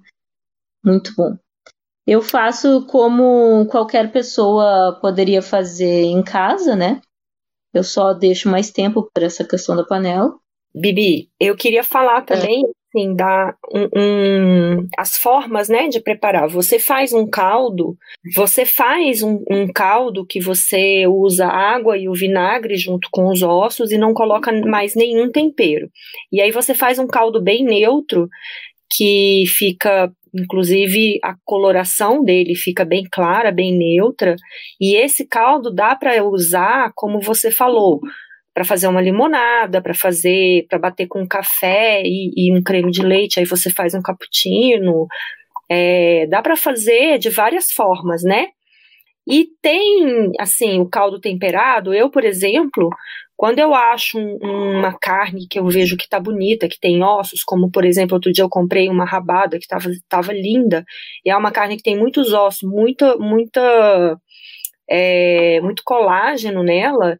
[0.84, 1.36] muito bom.
[2.08, 7.02] Eu faço como qualquer pessoa poderia fazer em casa, né?
[7.74, 10.34] Eu só deixo mais tempo para essa questão da panela.
[10.74, 16.47] Bibi, eu queria falar também assim, da um, um, as formas, né, de preparar.
[16.49, 17.95] Você faz um caldo,
[18.36, 23.41] você faz um, um, caldo que você usa água e o vinagre junto com os
[23.41, 25.89] ossos e não coloca mais nenhum tempero.
[26.32, 28.28] E aí você faz um caldo bem neutro
[28.91, 34.36] que fica inclusive a coloração dele fica bem clara, bem neutra,
[34.80, 37.99] e esse caldo dá para usar, como você falou,
[38.60, 42.91] para fazer uma limonada, para fazer, para bater com um café e, e, um creme
[42.91, 45.08] de leite, aí você faz um cappuccino.
[45.69, 48.48] É, dá para fazer de várias formas, né?
[49.26, 51.93] E tem, assim, o caldo temperado.
[51.93, 52.89] Eu, por exemplo,
[53.38, 57.41] quando eu acho um, uma carne que eu vejo que tá bonita, que tem ossos,
[57.41, 60.84] como por exemplo, outro dia eu comprei uma rabada que tava, tava linda,
[61.24, 64.19] e é uma carne que tem muitos ossos, muita, muita,
[64.89, 67.17] é, muito colágeno nela,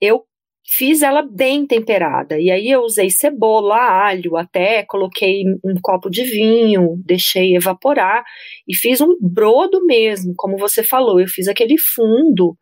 [0.00, 0.24] eu
[0.70, 2.38] fiz ela bem temperada.
[2.38, 8.22] E aí eu usei cebola, alho, até coloquei um copo de vinho, deixei evaporar
[8.68, 11.20] e fiz um brodo mesmo, como você falou.
[11.20, 12.56] Eu fiz aquele fundo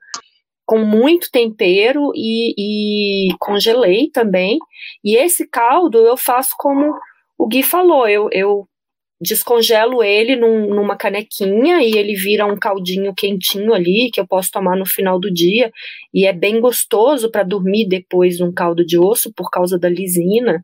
[0.65, 4.59] com muito tempero e, e congelei também.
[5.05, 6.95] E esse caldo eu faço como
[7.39, 8.67] o Gui falou, eu, eu
[9.21, 14.51] descongelo ele num, numa canequinha e ele vira um caldinho quentinho ali que eu posso
[14.51, 15.73] tomar no final do dia
[16.15, 19.89] e é bem gostoso para dormir depois de um caldo de osso por causa da
[19.89, 20.63] lisina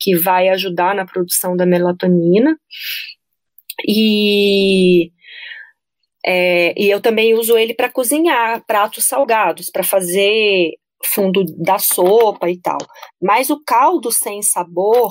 [0.00, 2.58] que vai ajudar na produção da melatonina
[3.86, 5.12] e
[6.24, 12.50] é, e eu também uso ele para cozinhar pratos salgados, para fazer fundo da sopa
[12.50, 12.78] e tal.
[13.20, 15.10] Mas o caldo sem sabor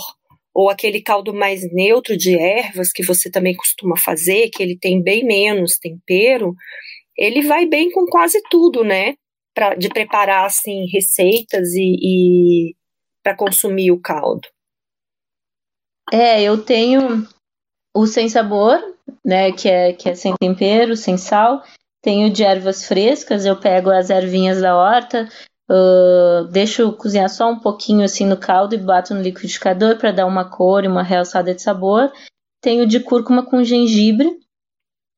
[0.53, 5.01] ou aquele caldo mais neutro de ervas que você também costuma fazer, que ele tem
[5.01, 6.55] bem menos tempero,
[7.17, 9.15] ele vai bem com quase tudo, né?
[9.53, 12.75] Pra, de preparar assim receitas e, e
[13.23, 14.47] para consumir o caldo.
[16.11, 17.27] É, eu tenho
[17.95, 18.79] o sem sabor,
[19.23, 19.51] né?
[19.51, 21.61] Que é, que é sem tempero, sem sal.
[22.01, 25.27] Tenho de ervas frescas, eu pego as ervinhas da horta,
[25.69, 30.25] Uh, deixo cozinhar só um pouquinho assim no caldo e bato no liquidificador para dar
[30.25, 32.11] uma cor e uma realçada de sabor.
[32.59, 34.39] Tenho de cúrcuma com gengibre,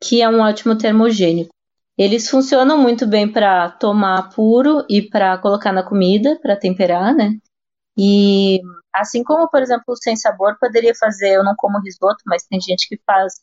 [0.04, 1.54] que é um ótimo termogênico.
[1.98, 7.38] Eles funcionam muito bem para tomar puro e para colocar na comida, para temperar, né?
[7.98, 8.60] E
[8.94, 12.90] assim como, por exemplo, sem sabor, poderia fazer, eu não como risoto, mas tem gente
[12.90, 13.36] que faz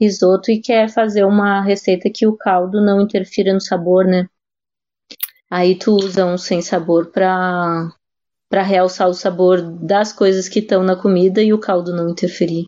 [0.00, 4.28] risoto e quer fazer uma receita que o caldo não interfira no sabor, né?
[5.56, 7.90] Aí tu usa um sem sabor para
[8.46, 12.66] para realçar o sabor das coisas que estão na comida e o caldo não interferir.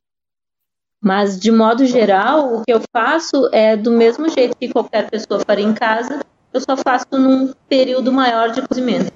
[0.99, 5.39] Mas de modo geral, o que eu faço é do mesmo jeito que qualquer pessoa
[5.41, 6.21] faria em casa,
[6.51, 9.13] eu só faço num período maior de cozimento.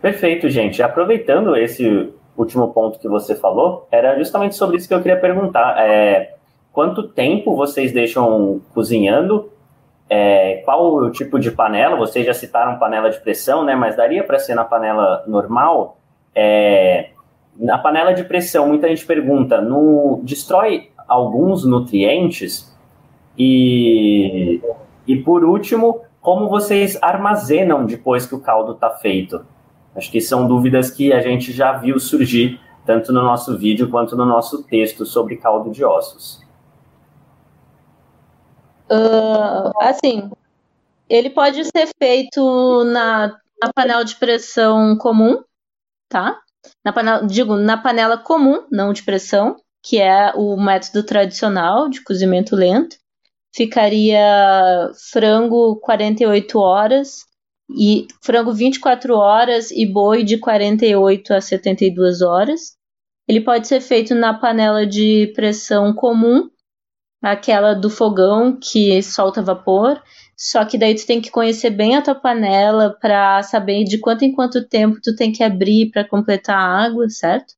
[0.00, 0.82] Perfeito, gente.
[0.82, 5.76] Aproveitando esse último ponto que você falou, era justamente sobre isso que eu queria perguntar.
[5.78, 6.36] É,
[6.72, 9.52] quanto tempo vocês deixam cozinhando
[10.08, 11.96] é, qual o tipo de panela?
[11.96, 13.74] Vocês já citaram panela de pressão, né?
[13.74, 15.98] Mas daria para ser na panela normal?
[16.34, 17.10] É,
[17.58, 22.74] na panela de pressão, muita gente pergunta: no, destrói alguns nutrientes?
[23.38, 24.62] E,
[25.06, 29.44] e por último, como vocês armazenam depois que o caldo está feito?
[29.94, 34.16] Acho que são dúvidas que a gente já viu surgir tanto no nosso vídeo quanto
[34.16, 36.45] no nosso texto sobre caldo de ossos.
[38.90, 40.30] Uh, assim,
[41.08, 45.42] ele pode ser feito na, na panela de pressão comum,
[46.08, 46.40] tá?
[46.84, 52.02] Na panela, digo, na panela comum, não de pressão, que é o método tradicional de
[52.02, 52.96] cozimento lento.
[53.54, 57.24] Ficaria frango 48 horas
[57.70, 62.76] e frango 24 horas e boi de 48 a 72 horas.
[63.28, 66.48] ele pode ser feito na panela de pressão comum,
[67.32, 70.02] aquela do fogão que solta vapor.
[70.36, 74.24] Só que daí tu tem que conhecer bem a tua panela para saber de quanto
[74.24, 77.54] em quanto tempo tu tem que abrir para completar a água, certo?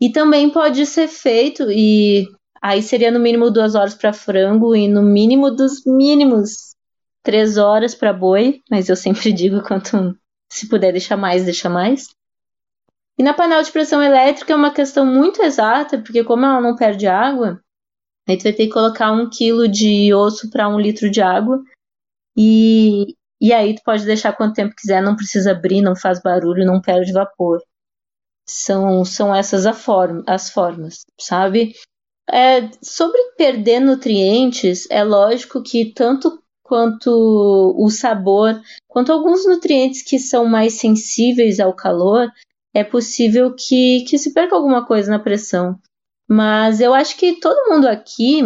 [0.00, 2.26] E também pode ser feito e
[2.60, 6.74] aí seria no mínimo duas horas para frango e no mínimo dos mínimos
[7.22, 10.18] três horas para boi, mas eu sempre digo quanto
[10.50, 12.08] se puder deixar mais, deixa mais.
[13.16, 16.74] E na panela de pressão elétrica é uma questão muito exata, porque como ela não
[16.74, 17.62] perde água,
[18.28, 21.62] Aí tu vai ter que colocar um quilo de osso para um litro de água.
[22.36, 26.64] E, e aí tu pode deixar quanto tempo quiser, não precisa abrir, não faz barulho,
[26.64, 27.60] não perde vapor.
[28.48, 31.74] São, são essas forma, as formas, sabe?
[32.30, 37.10] É, sobre perder nutrientes, é lógico que tanto quanto
[37.76, 42.30] o sabor, quanto alguns nutrientes que são mais sensíveis ao calor,
[42.74, 45.78] é possível que, que se perca alguma coisa na pressão.
[46.28, 48.42] Mas eu acho que todo mundo aqui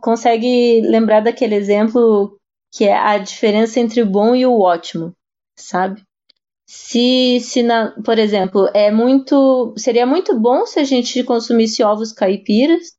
[0.00, 2.38] consegue lembrar daquele exemplo
[2.72, 5.14] que é a diferença entre o bom e o ótimo,
[5.58, 6.02] sabe?
[6.66, 12.12] Se, se na, por exemplo, é muito, seria muito bom se a gente consumisse ovos
[12.12, 12.92] caipiras,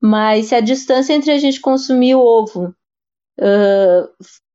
[0.00, 2.74] mas se a distância entre a gente consumir o ovo,
[3.38, 4.08] uh,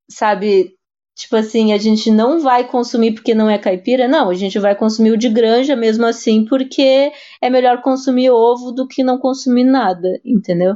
[0.09, 0.75] sabe,
[1.15, 4.75] Tipo assim, a gente não vai consumir porque não é caipira, não, a gente vai
[4.75, 7.09] consumir o de granja mesmo assim, porque
[7.41, 10.75] é melhor consumir ovo do que não consumir nada, entendeu?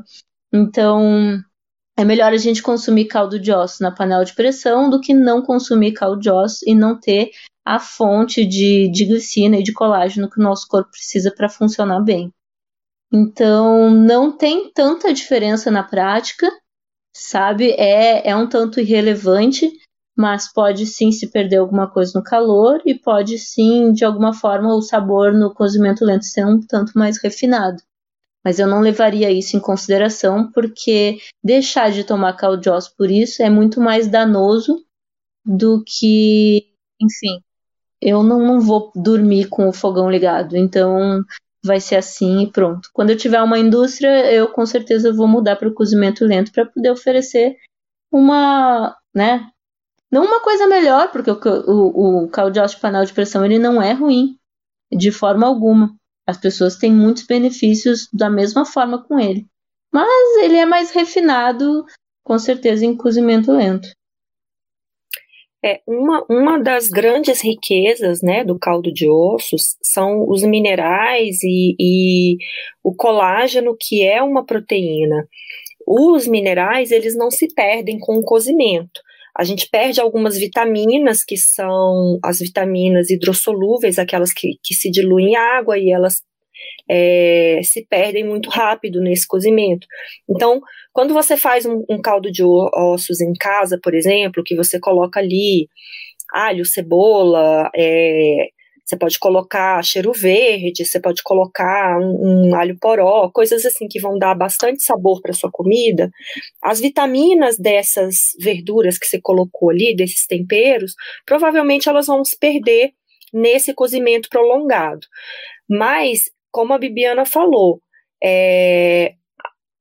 [0.53, 1.37] Então,
[1.97, 5.41] é melhor a gente consumir caldo de osso na panela de pressão do que não
[5.41, 7.31] consumir caldo de osso e não ter
[7.65, 12.01] a fonte de, de glicina e de colágeno que o nosso corpo precisa para funcionar
[12.01, 12.31] bem.
[13.11, 16.49] Então, não tem tanta diferença na prática,
[17.13, 17.71] sabe?
[17.71, 19.69] É, é um tanto irrelevante
[20.19, 24.75] mas pode sim se perder alguma coisa no calor e pode sim, de alguma forma,
[24.75, 27.81] o sabor no cozimento lento ser um tanto mais refinado.
[28.43, 33.49] Mas eu não levaria isso em consideração, porque deixar de tomar caldiós por isso é
[33.49, 34.83] muito mais danoso
[35.45, 36.67] do que,
[37.01, 37.39] enfim,
[38.01, 41.23] eu não, não vou dormir com o fogão ligado, então
[41.63, 42.89] vai ser assim e pronto.
[42.91, 46.65] Quando eu tiver uma indústria, eu com certeza vou mudar para o cozimento lento para
[46.65, 47.55] poder oferecer
[48.11, 49.49] uma, né,
[50.11, 51.37] não uma coisa melhor, porque o,
[51.67, 54.35] o, o caldo de alto panela de pressão ele não é ruim,
[54.91, 55.95] de forma alguma.
[56.25, 59.47] As pessoas têm muitos benefícios da mesma forma com ele.
[59.91, 61.85] Mas ele é mais refinado,
[62.23, 63.87] com certeza, em cozimento lento.
[65.63, 71.75] É, uma, uma das grandes riquezas né, do caldo de ossos são os minerais e,
[71.77, 72.37] e
[72.81, 75.27] o colágeno, que é uma proteína.
[75.85, 79.01] Os minerais, eles não se perdem com o cozimento
[79.37, 85.31] a gente perde algumas vitaminas, que são as vitaminas hidrossolúveis, aquelas que, que se diluem
[85.31, 86.21] em água e elas
[86.89, 89.87] é, se perdem muito rápido nesse cozimento.
[90.29, 90.61] Então,
[90.91, 95.19] quando você faz um, um caldo de ossos em casa, por exemplo, que você coloca
[95.19, 95.69] ali
[96.33, 98.49] alho, cebola, é,
[98.89, 103.99] você pode colocar cheiro verde, você pode colocar um, um alho poró, coisas assim que
[103.99, 106.09] vão dar bastante sabor para sua comida.
[106.59, 112.89] As vitaminas dessas verduras que você colocou ali, desses temperos, provavelmente elas vão se perder
[113.31, 115.05] nesse cozimento prolongado.
[115.69, 116.21] Mas,
[116.51, 117.79] como a Bibiana falou,
[118.23, 119.13] é,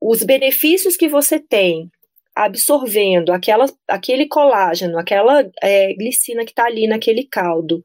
[0.03, 1.91] os benefícios que você tem
[2.45, 7.83] absorvendo aquela, aquele colágeno, aquela é, glicina que está ali naquele caldo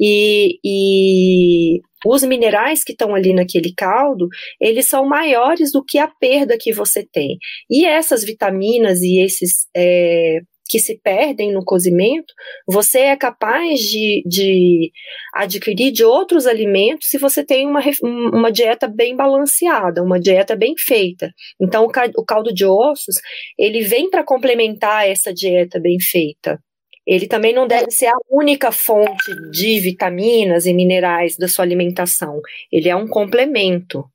[0.00, 4.28] e, e os minerais que estão ali naquele caldo,
[4.60, 7.38] eles são maiores do que a perda que você tem.
[7.70, 10.40] E essas vitaminas e esses é,
[10.72, 12.32] que se perdem no cozimento,
[12.66, 14.90] você é capaz de, de
[15.34, 20.72] adquirir de outros alimentos se você tem uma, uma dieta bem balanceada, uma dieta bem
[20.78, 21.30] feita.
[21.60, 23.16] Então, o caldo de ossos,
[23.58, 26.58] ele vem para complementar essa dieta bem feita.
[27.06, 32.40] Ele também não deve ser a única fonte de vitaminas e minerais da sua alimentação.
[32.72, 34.06] Ele é um complemento.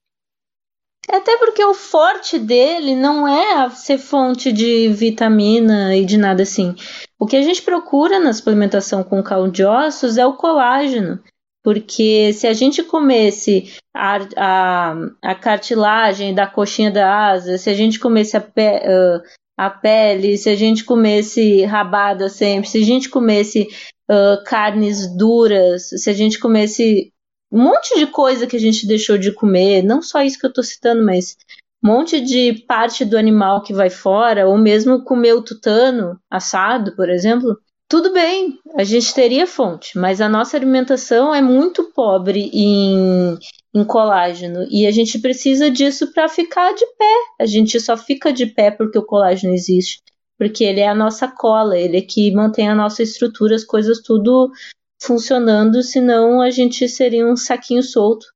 [1.10, 6.76] Até porque o forte dele não é ser fonte de vitamina e de nada assim.
[7.18, 11.20] O que a gente procura na suplementação com caldo de ossos é o colágeno.
[11.64, 17.74] Porque se a gente comesse a, a, a cartilagem da coxinha da asa, se a
[17.74, 19.22] gente comesse a, pe, uh,
[19.58, 23.68] a pele, se a gente comesse rabada sempre, se a gente comesse
[24.10, 27.12] uh, carnes duras, se a gente comesse
[27.52, 30.54] um monte de coisa que a gente deixou de comer, não só isso que eu
[30.54, 31.38] tô citando, mas
[31.84, 36.96] um monte de parte do animal que vai fora, ou mesmo comer o tutano assado,
[36.96, 37.58] por exemplo,
[37.90, 43.38] tudo bem, a gente teria fonte, mas a nossa alimentação é muito pobre em,
[43.74, 47.16] em colágeno e a gente precisa disso para ficar de pé.
[47.40, 50.02] A gente só fica de pé porque o colágeno existe,
[50.38, 54.02] porque ele é a nossa cola, ele é que mantém a nossa estrutura, as coisas
[54.02, 54.52] tudo
[55.00, 58.28] funcionando, senão a gente seria um saquinho solto.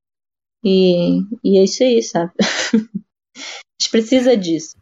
[0.63, 2.31] E, e é isso aí, sabe?
[2.39, 3.39] a
[3.81, 4.75] gente precisa disso.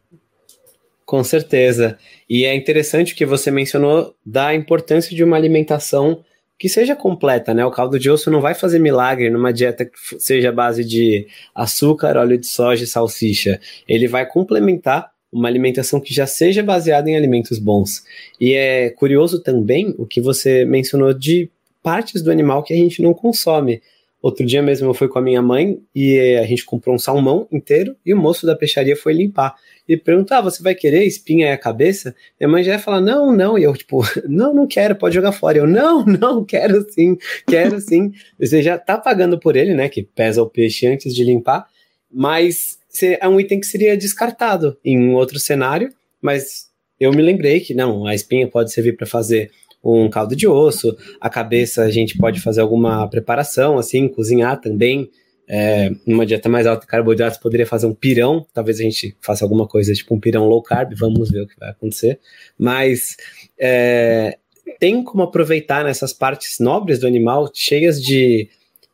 [1.06, 1.98] Com certeza.
[2.28, 6.24] E é interessante que você mencionou da importância de uma alimentação
[6.56, 7.64] que seja completa, né?
[7.64, 12.18] O caldo de osso não vai fazer milagre numa dieta que seja base de açúcar,
[12.18, 13.58] óleo de soja e salsicha.
[13.88, 18.04] Ele vai complementar uma alimentação que já seja baseada em alimentos bons.
[18.38, 21.50] E é curioso também o que você mencionou de
[21.82, 23.82] partes do animal que a gente não consome.
[24.22, 27.48] Outro dia mesmo eu fui com a minha mãe e a gente comprou um salmão
[27.50, 29.54] inteiro e o moço da peixaria foi limpar.
[29.88, 32.14] E perguntar, ah, você vai querer espinha e a cabeça?
[32.38, 33.58] Minha mãe já ia falar, não, não.
[33.58, 35.58] E eu, tipo, não, não quero, pode jogar fora.
[35.58, 37.16] Eu, não, não, quero sim,
[37.46, 38.12] quero sim.
[38.38, 41.66] Você já tá pagando por ele, né, que pesa o peixe antes de limpar,
[42.12, 46.68] mas é um item que seria descartado em um outro cenário, mas
[46.98, 49.50] eu me lembrei que, não, a espinha pode servir para fazer
[49.82, 55.10] um caldo de osso, a cabeça a gente pode fazer alguma preparação, assim, cozinhar também.
[55.52, 58.46] É, numa dieta mais alta de carboidratos, poderia fazer um pirão.
[58.54, 61.58] Talvez a gente faça alguma coisa tipo um pirão low carb, vamos ver o que
[61.58, 62.20] vai acontecer.
[62.56, 63.16] Mas
[63.58, 64.38] é,
[64.78, 68.48] tem como aproveitar nessas partes nobres do animal, cheias de,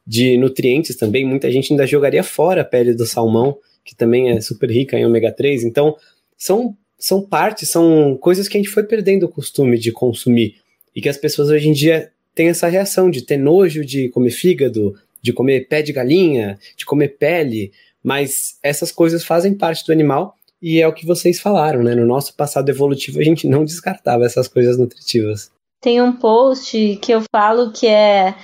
[0.06, 1.26] de nutrientes também.
[1.26, 5.04] Muita gente ainda jogaria fora a pele do salmão, que também é super rica em
[5.04, 5.62] ômega 3.
[5.62, 5.94] Então,
[6.38, 10.54] são, são partes, são coisas que a gente foi perdendo o costume de consumir
[10.96, 14.30] e que as pessoas hoje em dia têm essa reação de ter nojo de comer
[14.30, 17.70] fígado, de comer pé de galinha, de comer pele,
[18.02, 21.94] mas essas coisas fazem parte do animal e é o que vocês falaram, né?
[21.94, 25.50] No nosso passado evolutivo a gente não descartava essas coisas nutritivas.
[25.82, 28.34] Tem um post que eu falo que é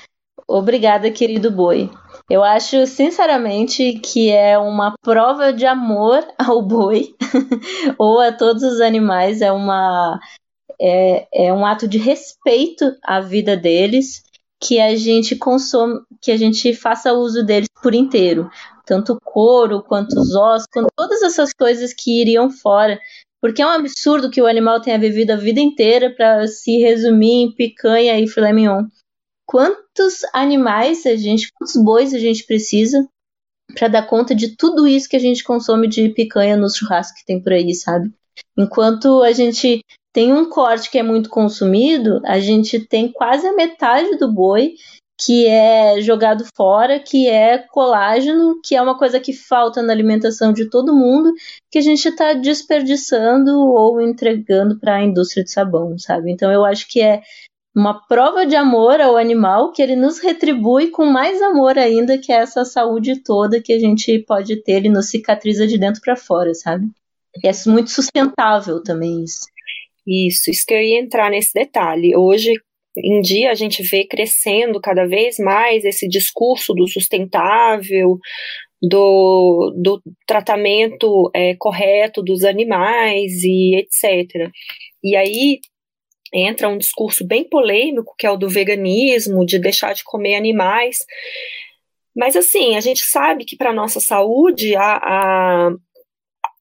[0.48, 1.88] Obrigada, querido boi.
[2.28, 7.14] Eu acho, sinceramente, que é uma prova de amor ao boi
[7.98, 9.40] ou a todos os animais.
[9.40, 10.20] É uma
[10.80, 14.22] é, é um ato de respeito à vida deles
[14.60, 18.48] que a gente consome, que a gente faça uso deles por inteiro,
[18.86, 22.98] tanto o couro quanto os ossos, quanto todas essas coisas que iriam fora,
[23.40, 27.42] porque é um absurdo que o animal tenha vivido a vida inteira para se resumir
[27.42, 28.84] em picanha e filé mignon.
[29.44, 33.04] Quantos animais a gente, quantos bois a gente precisa
[33.74, 37.26] para dar conta de tudo isso que a gente consome de picanha nos churrascos que
[37.26, 38.12] tem por aí, sabe?
[38.56, 39.80] Enquanto a gente
[40.12, 44.74] tem um corte que é muito consumido, a gente tem quase a metade do boi
[45.24, 50.52] que é jogado fora, que é colágeno, que é uma coisa que falta na alimentação
[50.52, 51.32] de todo mundo,
[51.70, 56.32] que a gente está desperdiçando ou entregando para a indústria de sabão, sabe?
[56.32, 57.22] Então eu acho que é
[57.74, 62.32] uma prova de amor ao animal que ele nos retribui com mais amor ainda, que
[62.32, 66.16] é essa saúde toda que a gente pode ter, ele nos cicatriza de dentro para
[66.16, 66.90] fora, sabe?
[67.42, 69.46] E é muito sustentável também isso.
[70.06, 72.16] Isso, isso que eu ia entrar nesse detalhe.
[72.16, 72.52] Hoje
[72.96, 78.18] em dia a gente vê crescendo cada vez mais esse discurso do sustentável,
[78.82, 84.50] do, do tratamento é, correto dos animais e etc.
[85.02, 85.60] E aí
[86.34, 91.04] entra um discurso bem polêmico, que é o do veganismo, de deixar de comer animais.
[92.16, 95.70] Mas assim, a gente sabe que para a nossa saúde a, a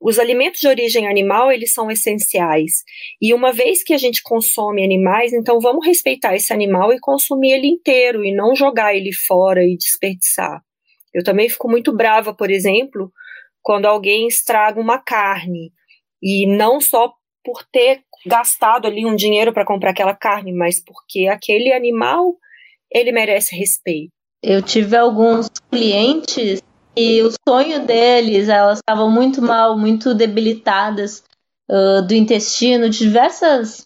[0.02, 2.84] os alimentos de origem animal, eles são essenciais.
[3.22, 7.52] E uma vez que a gente consome animais, então vamos respeitar esse animal e consumir
[7.52, 10.60] ele inteiro e não jogar ele fora e desperdiçar.
[11.14, 13.12] Eu também fico muito brava, por exemplo,
[13.62, 15.72] quando alguém estraga uma carne
[16.20, 21.28] e não só por ter gastado ali um dinheiro para comprar aquela carne, mas porque
[21.28, 22.36] aquele animal
[22.92, 24.12] ele merece respeito.
[24.44, 26.62] Eu tive alguns clientes
[26.96, 31.24] e o sonho deles, elas estavam muito mal, muito debilitadas
[31.70, 33.86] uh, do intestino, diversas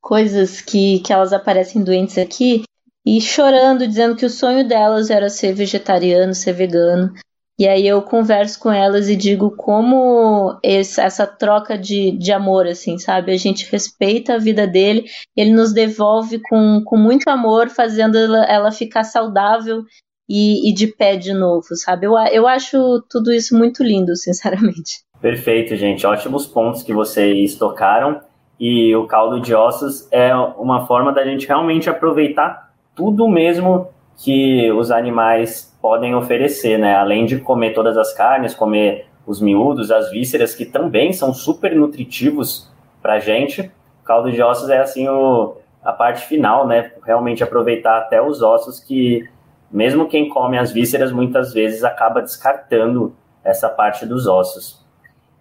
[0.00, 2.64] coisas que, que elas aparecem doentes aqui,
[3.06, 7.12] e chorando, dizendo que o sonho delas era ser vegetariano, ser vegano.
[7.56, 12.66] E aí eu converso com elas e digo como esse, essa troca de, de amor,
[12.66, 13.30] assim, sabe?
[13.30, 15.04] A gente respeita a vida dele,
[15.36, 19.84] ele nos devolve com, com muito amor, fazendo ela, ela ficar saudável
[20.28, 22.06] e, e de pé de novo, sabe?
[22.06, 25.04] Eu, eu acho tudo isso muito lindo, sinceramente.
[25.20, 26.06] Perfeito, gente.
[26.06, 28.20] Ótimos pontos que vocês tocaram.
[28.58, 34.70] E o caldo de ossos é uma forma da gente realmente aproveitar tudo mesmo que
[34.72, 36.94] os animais podem oferecer, né?
[36.94, 41.74] Além de comer todas as carnes, comer os miúdos, as vísceras, que também são super
[41.74, 42.70] nutritivos
[43.02, 43.62] para a gente.
[44.02, 46.92] O caldo de ossos é assim o, a parte final, né?
[47.04, 49.28] Realmente aproveitar até os ossos que
[49.74, 53.12] Mesmo quem come as vísceras muitas vezes acaba descartando
[53.42, 54.86] essa parte dos ossos.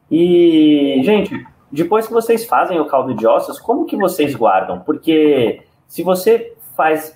[0.09, 4.79] E, gente, depois que vocês fazem o caldo de ossos, como que vocês guardam?
[4.79, 7.15] Porque se você faz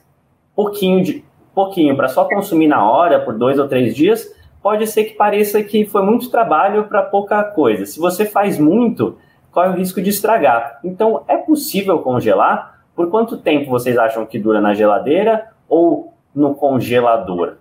[0.55, 5.05] pouquinho de pouquinho para só consumir na hora por dois ou três dias, pode ser
[5.05, 7.87] que pareça que foi muito trabalho para pouca coisa.
[7.87, 9.17] Se você faz muito,
[9.51, 10.79] corre o risco de estragar.
[10.83, 12.85] Então, é possível congelar?
[12.95, 17.57] Por quanto tempo vocês acham que dura na geladeira ou no congelador?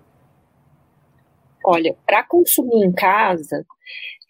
[1.65, 3.65] Olha, para consumir em casa,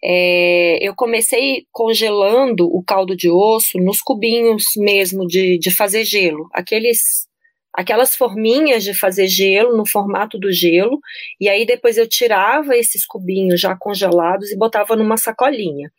[0.03, 6.47] é, eu comecei congelando o caldo de osso nos cubinhos mesmo de, de fazer gelo,
[6.53, 7.27] aqueles
[7.73, 10.99] aquelas forminhas de fazer gelo no formato do gelo,
[11.39, 15.91] e aí depois eu tirava esses cubinhos já congelados e botava numa sacolinha.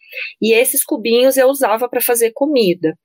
[0.42, 2.98] E esses cubinhos eu usava para fazer comida.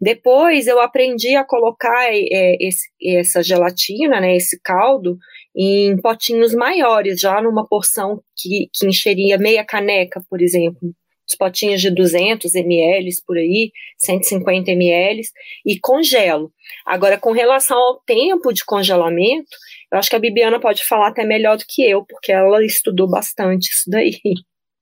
[0.00, 5.18] Depois eu aprendi a colocar é, esse, essa gelatina, né, esse caldo,
[5.54, 10.94] em potinhos maiores, já numa porção que, que encheria meia caneca, por exemplo,
[11.28, 15.22] os potinhos de 200 ml por aí, 150 ml,
[15.64, 16.52] e congelo.
[16.86, 19.56] Agora, com relação ao tempo de congelamento,
[19.92, 23.08] eu acho que a Bibiana pode falar até melhor do que eu, porque ela estudou
[23.08, 24.18] bastante isso daí.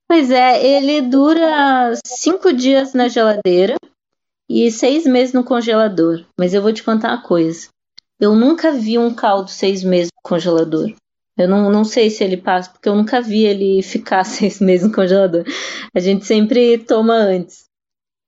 [0.08, 3.76] Pois é, ele dura cinco dias na geladeira
[4.50, 6.24] e seis meses no congelador.
[6.36, 7.68] Mas eu vou te contar uma coisa.
[8.18, 10.92] Eu nunca vi um caldo seis meses no congelador.
[11.38, 14.88] Eu não, não sei se ele passa, porque eu nunca vi ele ficar seis meses
[14.88, 15.44] no congelador.
[15.94, 17.64] A gente sempre toma antes.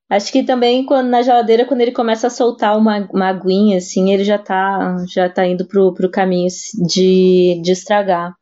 [0.08, 4.12] Acho que também quando na geladeira, quando ele começa a soltar uma, uma aguinha, assim,
[4.12, 6.48] ele já tá, já tá indo pro, pro caminho
[6.86, 8.32] de, de estragar.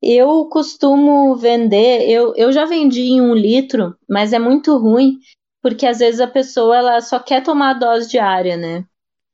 [0.00, 5.18] Eu costumo vender, eu, eu já vendi em um litro, mas é muito ruim,
[5.62, 8.84] porque às vezes a pessoa ela só quer tomar a dose diária, né?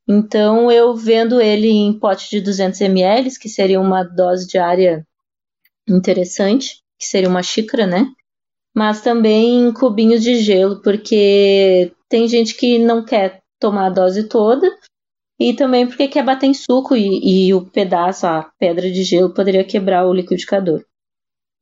[0.08, 5.06] Então eu vendo ele em pote de 200 ml, que seria uma dose diária
[5.88, 8.06] interessante, que seria uma xícara, né?
[8.74, 14.28] Mas também em cubinhos de gelo, porque tem gente que não quer tomar a dose
[14.28, 14.66] toda
[15.38, 19.34] e também porque quer bater em suco e, e o pedaço, a pedra de gelo,
[19.34, 20.84] poderia quebrar o liquidificador.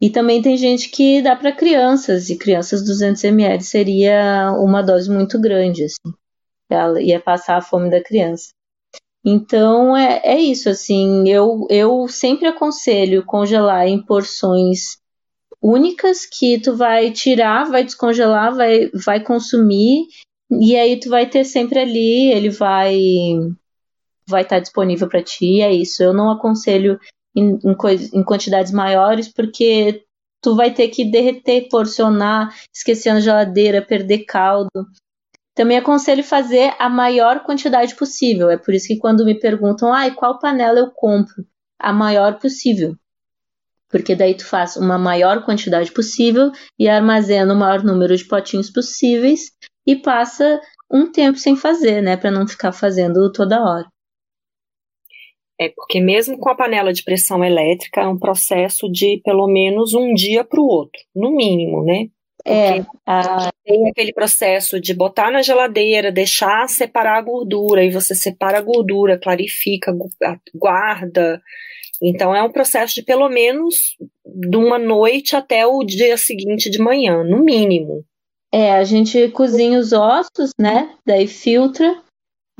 [0.00, 5.10] E também tem gente que dá para crianças, e crianças 200 ml seria uma dose
[5.10, 6.14] muito grande, assim
[6.70, 8.50] ela ia passar a fome da criança.
[9.24, 14.98] Então é, é isso, assim, eu, eu sempre aconselho congelar em porções
[15.60, 20.06] únicas que tu vai tirar, vai descongelar, vai, vai consumir
[20.50, 22.96] e aí tu vai ter sempre ali, ele vai
[24.26, 26.02] vai estar disponível para ti, é isso.
[26.02, 26.98] Eu não aconselho
[27.34, 27.76] em, em,
[28.14, 30.04] em quantidades maiores porque
[30.42, 34.70] tu vai ter que derreter, porcionar, esquecer na geladeira, perder caldo.
[35.54, 38.48] Também aconselho fazer a maior quantidade possível.
[38.50, 41.44] É por isso que quando me perguntam, ah, qual panela eu compro?
[41.78, 42.96] A maior possível.
[43.90, 48.70] Porque daí tu faz uma maior quantidade possível e armazena o maior número de potinhos
[48.70, 49.50] possíveis
[49.86, 50.60] e passa
[50.90, 53.86] um tempo sem fazer, né, para não ficar fazendo toda hora.
[55.60, 59.92] É porque mesmo com a panela de pressão elétrica é um processo de pelo menos
[59.92, 62.06] um dia para o outro, no mínimo, né?
[62.46, 63.50] É, a...
[63.62, 68.62] tem aquele processo de botar na geladeira, deixar separar a gordura, e você separa a
[68.62, 69.94] gordura, clarifica,
[70.54, 71.42] guarda.
[72.02, 76.78] Então é um processo de pelo menos de uma noite até o dia seguinte de
[76.78, 78.02] manhã, no mínimo.
[78.50, 80.90] É, a gente cozinha os ossos, né?
[81.06, 82.02] Daí filtra,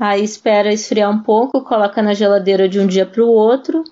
[0.09, 3.83] aí espera esfriar um pouco, coloca na geladeira de um dia para o outro,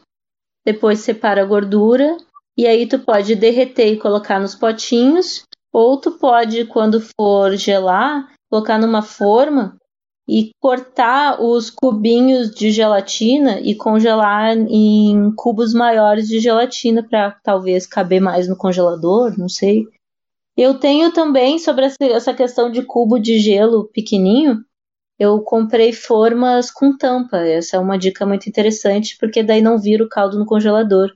[0.66, 2.18] depois separa a gordura,
[2.58, 8.28] e aí tu pode derreter e colocar nos potinhos, ou tu pode, quando for gelar,
[8.50, 9.78] colocar numa forma
[10.28, 17.88] e cortar os cubinhos de gelatina e congelar em cubos maiores de gelatina para talvez
[17.88, 19.88] caber mais no congelador, não sei.
[20.58, 24.64] Eu tenho também sobre essa questão de cubo de gelo pequenininho,
[25.20, 27.38] eu comprei formas com tampa.
[27.38, 31.12] Essa é uma dica muito interessante, porque daí não vira o caldo no congelador.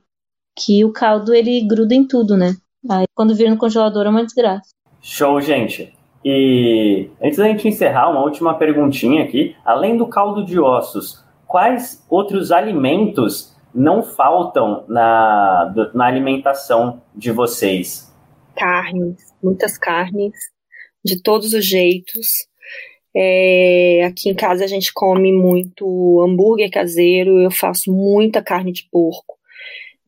[0.56, 2.54] Que o caldo ele gruda em tudo, né?
[2.88, 4.70] Aí quando vira no congelador é uma desgraça.
[5.00, 5.96] Show, gente.
[6.24, 9.56] E antes da gente encerrar, uma última perguntinha aqui.
[9.64, 18.14] Além do caldo de ossos, quais outros alimentos não faltam na, na alimentação de vocês?
[18.54, 20.32] Carnes, muitas carnes,
[21.04, 22.26] de todos os jeitos.
[23.16, 28.88] É, aqui em casa a gente come muito hambúrguer caseiro, eu faço muita carne de
[28.90, 29.36] porco.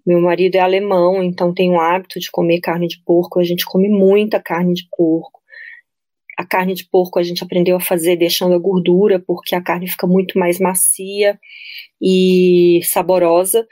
[0.06, 3.40] Meu marido é alemão, então tem o hábito de comer carne de porco.
[3.40, 5.40] A gente come muita carne de porco.
[6.38, 9.88] A carne de porco a gente aprendeu a fazer deixando a gordura, porque a carne
[9.88, 11.38] fica muito mais macia
[12.00, 13.66] e saborosa.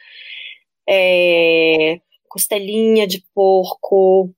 [0.89, 4.31] é, costelinha de porco,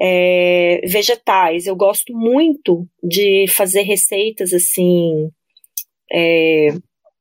[0.00, 1.66] é, vegetais.
[1.66, 5.30] Eu gosto muito de fazer receitas assim
[6.10, 6.68] é,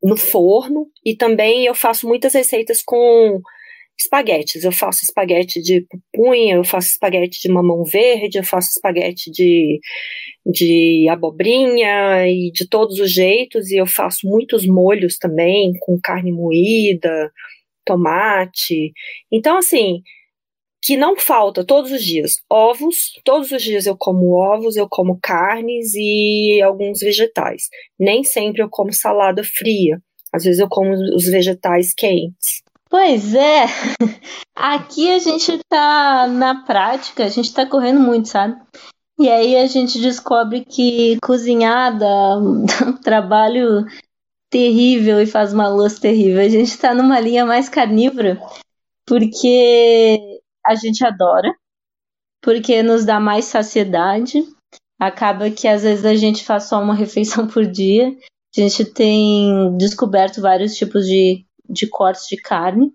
[0.01, 3.41] no forno e também eu faço muitas receitas com
[3.99, 4.63] espaguetes.
[4.63, 9.79] Eu faço espaguete de pupunha, eu faço espaguete de mamão verde, eu faço espaguete de,
[10.45, 13.69] de abobrinha e de todos os jeitos.
[13.71, 17.29] E eu faço muitos molhos também, com carne moída,
[17.85, 18.93] tomate.
[19.29, 20.01] Então, assim,
[20.81, 25.19] que não falta todos os dias ovos, todos os dias eu como ovos, eu como
[25.21, 27.69] carnes e alguns vegetais.
[27.99, 30.01] Nem sempre eu como salada fria.
[30.31, 32.61] Às vezes eu como os vegetais quentes.
[32.89, 33.65] Pois é,
[34.55, 38.59] aqui a gente tá na prática, a gente tá correndo muito, sabe?
[39.19, 42.65] E aí a gente descobre que cozinhar dá um
[43.03, 43.85] trabalho
[44.49, 46.41] terrível e faz uma louça terrível.
[46.41, 48.41] A gente tá numa linha mais carnívora,
[49.05, 50.28] porque
[50.65, 51.53] a gente adora,
[52.41, 54.43] porque nos dá mais saciedade.
[54.99, 58.09] Acaba que às vezes a gente faz só uma refeição por dia.
[58.57, 62.91] A gente tem descoberto vários tipos de de cortes de carne.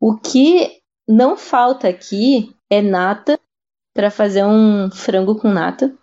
[0.00, 3.38] O que não falta aqui é nata
[3.92, 5.94] para fazer um frango com nata.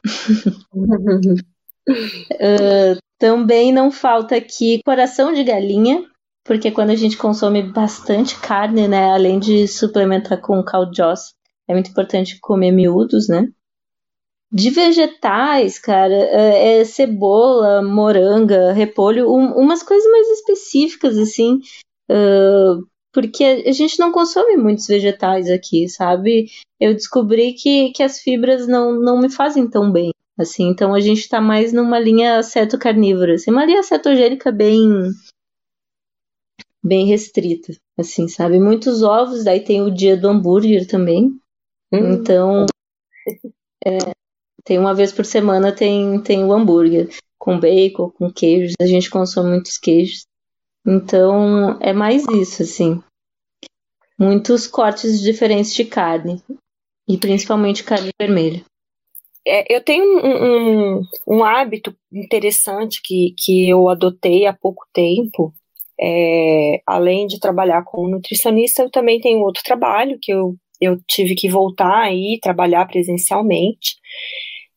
[1.89, 6.05] uh, também não falta aqui coração de galinha,
[6.47, 11.33] porque quando a gente consome bastante carne, né, além de suplementar com osso,
[11.67, 13.47] é muito importante comer miúdos, né?
[14.49, 21.59] De vegetais, cara, é, é cebola, moranga, repolho, um, umas coisas mais específicas, assim,
[22.09, 26.47] Uh, porque a gente não consome muitos vegetais aqui, sabe?
[26.79, 30.69] Eu descobri que, que as fibras não, não me fazem tão bem, assim.
[30.69, 35.11] Então a gente tá mais numa linha ceto-carnívora, assim, uma linha cetogênica bem
[36.87, 38.59] bem restrita, assim, sabe?
[38.59, 41.39] Muitos ovos, daí tem o dia do hambúrguer também.
[41.91, 42.13] Hum.
[42.13, 42.65] Então,
[43.85, 43.97] é,
[44.63, 48.73] tem uma vez por semana tem, tem o hambúrguer com bacon, com queijos.
[48.81, 50.25] A gente consome muitos queijos.
[50.85, 53.01] Então, é mais isso, assim.
[54.17, 56.41] Muitos cortes diferentes de carne.
[57.07, 58.63] E principalmente carne vermelha.
[59.45, 65.53] É, eu tenho um, um, um, hábito interessante que, que eu adotei há pouco tempo.
[65.99, 71.35] É, além de trabalhar como nutricionista, eu também tenho outro trabalho que eu, eu tive
[71.35, 73.95] que voltar aí trabalhar presencialmente.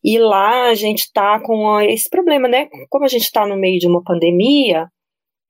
[0.03, 2.69] E lá a gente está com esse problema, né?
[2.89, 4.89] Como a gente está no meio de uma pandemia,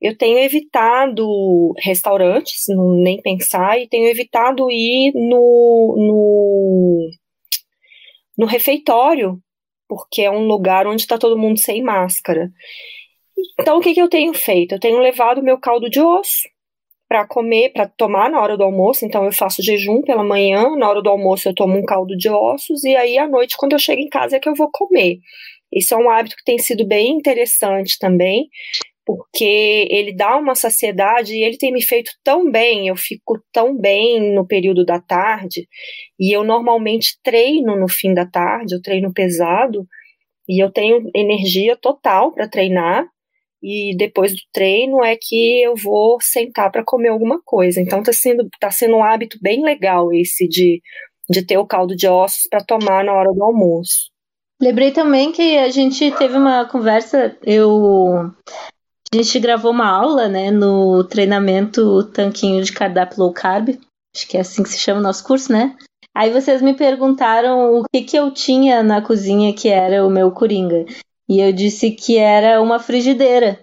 [0.00, 2.64] eu tenho evitado restaurantes,
[3.02, 7.10] nem pensar, e tenho evitado ir no, no,
[8.38, 9.38] no refeitório,
[9.86, 12.50] porque é um lugar onde está todo mundo sem máscara.
[13.60, 14.74] Então, o que, que eu tenho feito?
[14.74, 16.48] Eu tenho levado meu caldo de osso
[17.08, 19.04] para comer, para tomar na hora do almoço.
[19.04, 22.28] Então, eu faço jejum pela manhã, na hora do almoço eu tomo um caldo de
[22.28, 25.18] ossos, e aí à noite, quando eu chego em casa, é que eu vou comer.
[25.72, 28.48] Isso é um hábito que tem sido bem interessante também,
[29.04, 33.76] porque ele dá uma saciedade e ele tem me feito tão bem, eu fico tão
[33.76, 35.66] bem no período da tarde,
[36.18, 39.84] e eu normalmente treino no fim da tarde, eu treino pesado,
[40.48, 43.04] e eu tenho energia total para treinar,
[43.62, 47.80] e depois do treino é que eu vou sentar para comer alguma coisa.
[47.80, 50.80] Então tá sendo, tá sendo um hábito bem legal esse de,
[51.28, 54.10] de ter o caldo de ossos para tomar na hora do almoço.
[54.60, 58.30] Lembrei também que a gente teve uma conversa, eu
[59.12, 63.70] a gente gravou uma aula, né, no treinamento Tanquinho de Cardápio Low Carb,
[64.14, 65.74] acho que é assim que se chama o nosso curso, né?
[66.14, 70.30] Aí vocês me perguntaram o que, que eu tinha na cozinha que era o meu
[70.30, 70.84] coringa.
[71.30, 73.60] E eu disse que era uma frigideira.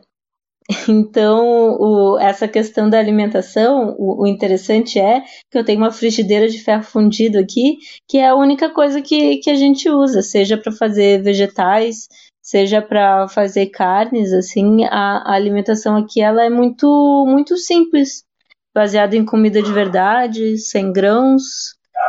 [0.90, 6.50] Então, o, essa questão da alimentação, o, o, interessante é que eu tenho uma frigideira
[6.50, 10.58] de ferro fundido aqui, que é a única coisa que, que a gente usa, seja
[10.58, 12.08] para fazer vegetais,
[12.42, 18.24] seja para fazer carnes, assim, a, a, alimentação aqui ela é muito muito simples,
[18.76, 21.44] baseada em comida de verdade, sem grãos,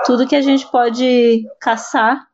[0.04, 2.26] tudo que a gente pode caçar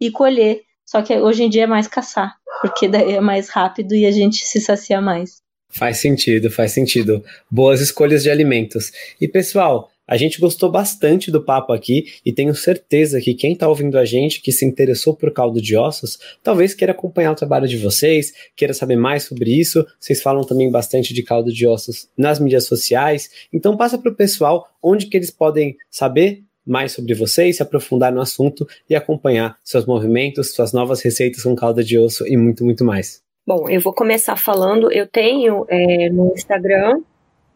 [0.00, 0.62] e colher.
[0.88, 4.10] Só que hoje em dia é mais caçar, porque daí é mais rápido e a
[4.10, 5.36] gente se sacia mais.
[5.70, 7.22] Faz sentido, faz sentido.
[7.50, 8.90] Boas escolhas de alimentos.
[9.20, 13.68] E pessoal, a gente gostou bastante do papo aqui e tenho certeza que quem está
[13.68, 17.68] ouvindo a gente, que se interessou por caldo de ossos, talvez queira acompanhar o trabalho
[17.68, 19.86] de vocês, queira saber mais sobre isso.
[20.00, 23.30] Vocês falam também bastante de caldo de ossos nas mídias sociais.
[23.52, 28.12] Então passa para o pessoal onde que eles podem saber mais sobre vocês, se aprofundar
[28.12, 32.64] no assunto e acompanhar seus movimentos, suas novas receitas com caldo de osso e muito,
[32.64, 33.22] muito mais.
[33.46, 34.92] Bom, eu vou começar falando.
[34.92, 37.00] Eu tenho é, no Instagram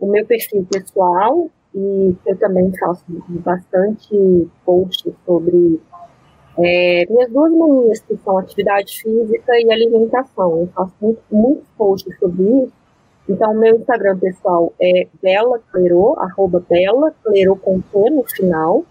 [0.00, 5.80] o meu perfil pessoal, e eu também faço bastante posts sobre
[6.58, 10.60] é, minhas duas manias, que são atividade física e alimentação.
[10.60, 12.72] Eu faço muito, muitos posts sobre isso.
[13.28, 18.84] Então, meu Instagram pessoal é Bela Clerô, arroba Bela Clerô com T no final.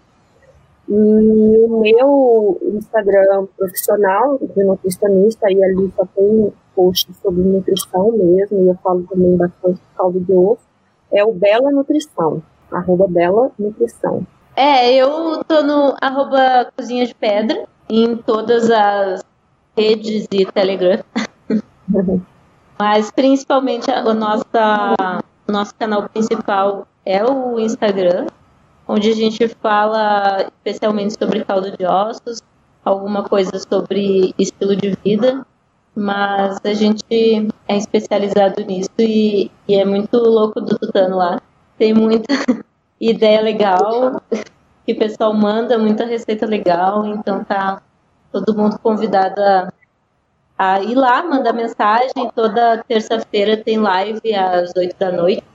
[0.88, 8.64] E o meu Instagram profissional de nutricionista, aí ali só tem posts sobre nutrição mesmo,
[8.64, 10.66] e eu falo também bastante de caldo de osso,
[11.10, 14.26] é o Bela Nutrição, arroba Bela Nutrição.
[14.56, 19.22] É, eu tô no arroba Cozinha de Pedra, em todas as
[19.76, 21.02] redes e Telegram.
[22.78, 28.26] Mas principalmente o nosso canal principal é o Instagram,
[28.86, 32.42] onde a gente fala especialmente sobre caldo de ossos,
[32.84, 35.46] alguma coisa sobre estilo de vida,
[35.94, 37.04] mas a gente
[37.68, 41.40] é especializado nisso e, e é muito louco do Tutano lá.
[41.78, 42.32] Tem muita
[43.00, 44.22] ideia legal
[44.84, 47.80] que o pessoal manda, muita receita legal, então tá
[48.32, 49.72] todo mundo convidado a,
[50.58, 52.30] a ir lá, mandar mensagem.
[52.34, 55.51] Toda terça-feira tem live às 8 da noite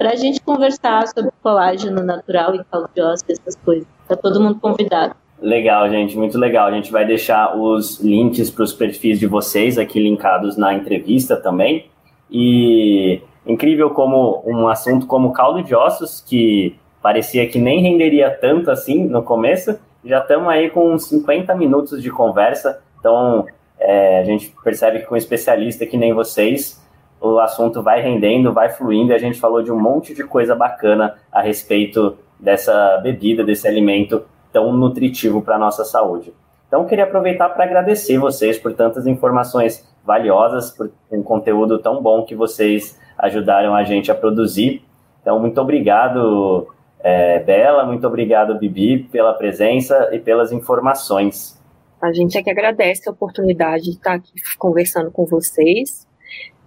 [0.00, 3.86] para a gente conversar sobre colágeno natural e caldo de ossos, essas coisas.
[4.08, 5.14] Tá todo mundo convidado.
[5.38, 6.68] Legal, gente, muito legal.
[6.68, 11.36] A gente vai deixar os links para os perfis de vocês aqui linkados na entrevista
[11.36, 11.90] também.
[12.30, 18.70] E incrível como um assunto como caldo de ossos, que parecia que nem renderia tanto
[18.70, 22.82] assim no começo, já estamos aí com uns 50 minutos de conversa.
[22.98, 23.44] Então,
[23.78, 26.79] é, a gente percebe que com um especialista que nem vocês,
[27.20, 30.54] o assunto vai rendendo, vai fluindo, e a gente falou de um monte de coisa
[30.54, 36.32] bacana a respeito dessa bebida, desse alimento tão nutritivo para a nossa saúde.
[36.66, 42.24] Então, queria aproveitar para agradecer vocês por tantas informações valiosas, por um conteúdo tão bom
[42.24, 44.82] que vocês ajudaram a gente a produzir.
[45.20, 46.68] Então, muito obrigado,
[47.00, 51.60] é, Bela, muito obrigado, Bibi, pela presença e pelas informações.
[52.00, 56.08] A gente é que agradece a oportunidade de estar aqui conversando com vocês.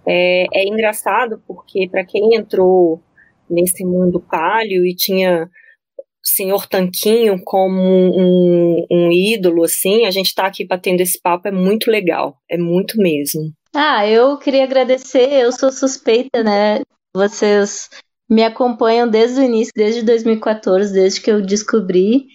[0.06, 3.02] É, é engraçado porque, para quem entrou
[3.48, 5.48] nesse mundo palio e tinha
[6.24, 11.52] senhor Tanquinho como um, um ídolo, assim, a gente está aqui batendo esse papo, é
[11.52, 13.52] muito legal, é muito mesmo.
[13.74, 16.80] Ah, eu queria agradecer, eu sou suspeita, né?
[17.14, 17.90] Vocês
[18.28, 22.26] me acompanham desde o início, desde 2014, desde que eu descobri.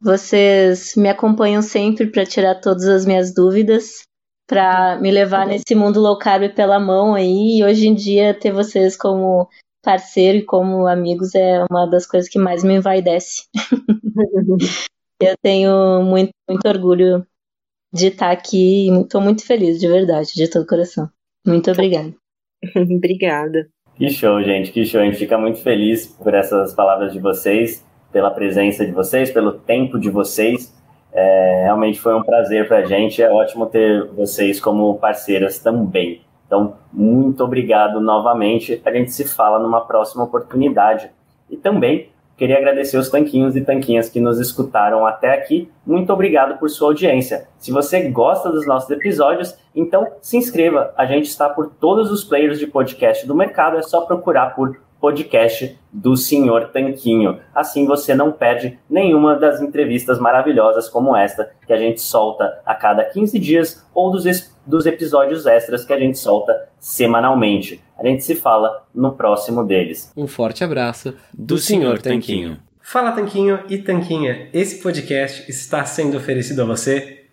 [0.00, 4.02] Vocês me acompanham sempre para tirar todas as minhas dúvidas,
[4.48, 7.58] para me levar nesse mundo low carb pela mão aí.
[7.58, 9.48] E hoje em dia ter vocês como
[9.84, 13.44] parceiro e como amigos é uma das coisas que mais me envaidece.
[15.20, 17.26] eu tenho muito, muito orgulho
[17.92, 21.08] de estar aqui e estou muito feliz, de verdade, de todo coração.
[21.46, 22.14] Muito obrigada.
[22.74, 23.68] obrigada.
[23.96, 25.00] Que show, gente, que show.
[25.00, 29.52] A gente fica muito feliz por essas palavras de vocês, pela presença de vocês, pelo
[29.52, 30.72] tempo de vocês.
[31.20, 33.20] É, realmente foi um prazer para a gente.
[33.20, 36.22] É ótimo ter vocês como parceiras também.
[36.46, 38.80] Então, muito obrigado novamente.
[38.84, 41.10] A gente se fala numa próxima oportunidade.
[41.50, 45.68] E também Queria agradecer os tanquinhos e tanquinhas que nos escutaram até aqui.
[45.84, 47.48] Muito obrigado por sua audiência.
[47.58, 50.94] Se você gosta dos nossos episódios, então se inscreva.
[50.96, 53.76] A gente está por todos os players de podcast do mercado.
[53.76, 57.38] É só procurar por podcast do Senhor Tanquinho.
[57.54, 62.74] Assim você não perde nenhuma das entrevistas maravilhosas como esta que a gente solta a
[62.74, 67.82] cada 15 dias ou dos, dos episódios extras que a gente solta semanalmente.
[67.98, 70.12] A gente se fala no próximo deles.
[70.16, 72.58] Um forte abraço do, do Senhor Tanquinho.
[72.80, 77.17] Fala Tanquinho e Tanquinha, esse podcast está sendo oferecido a você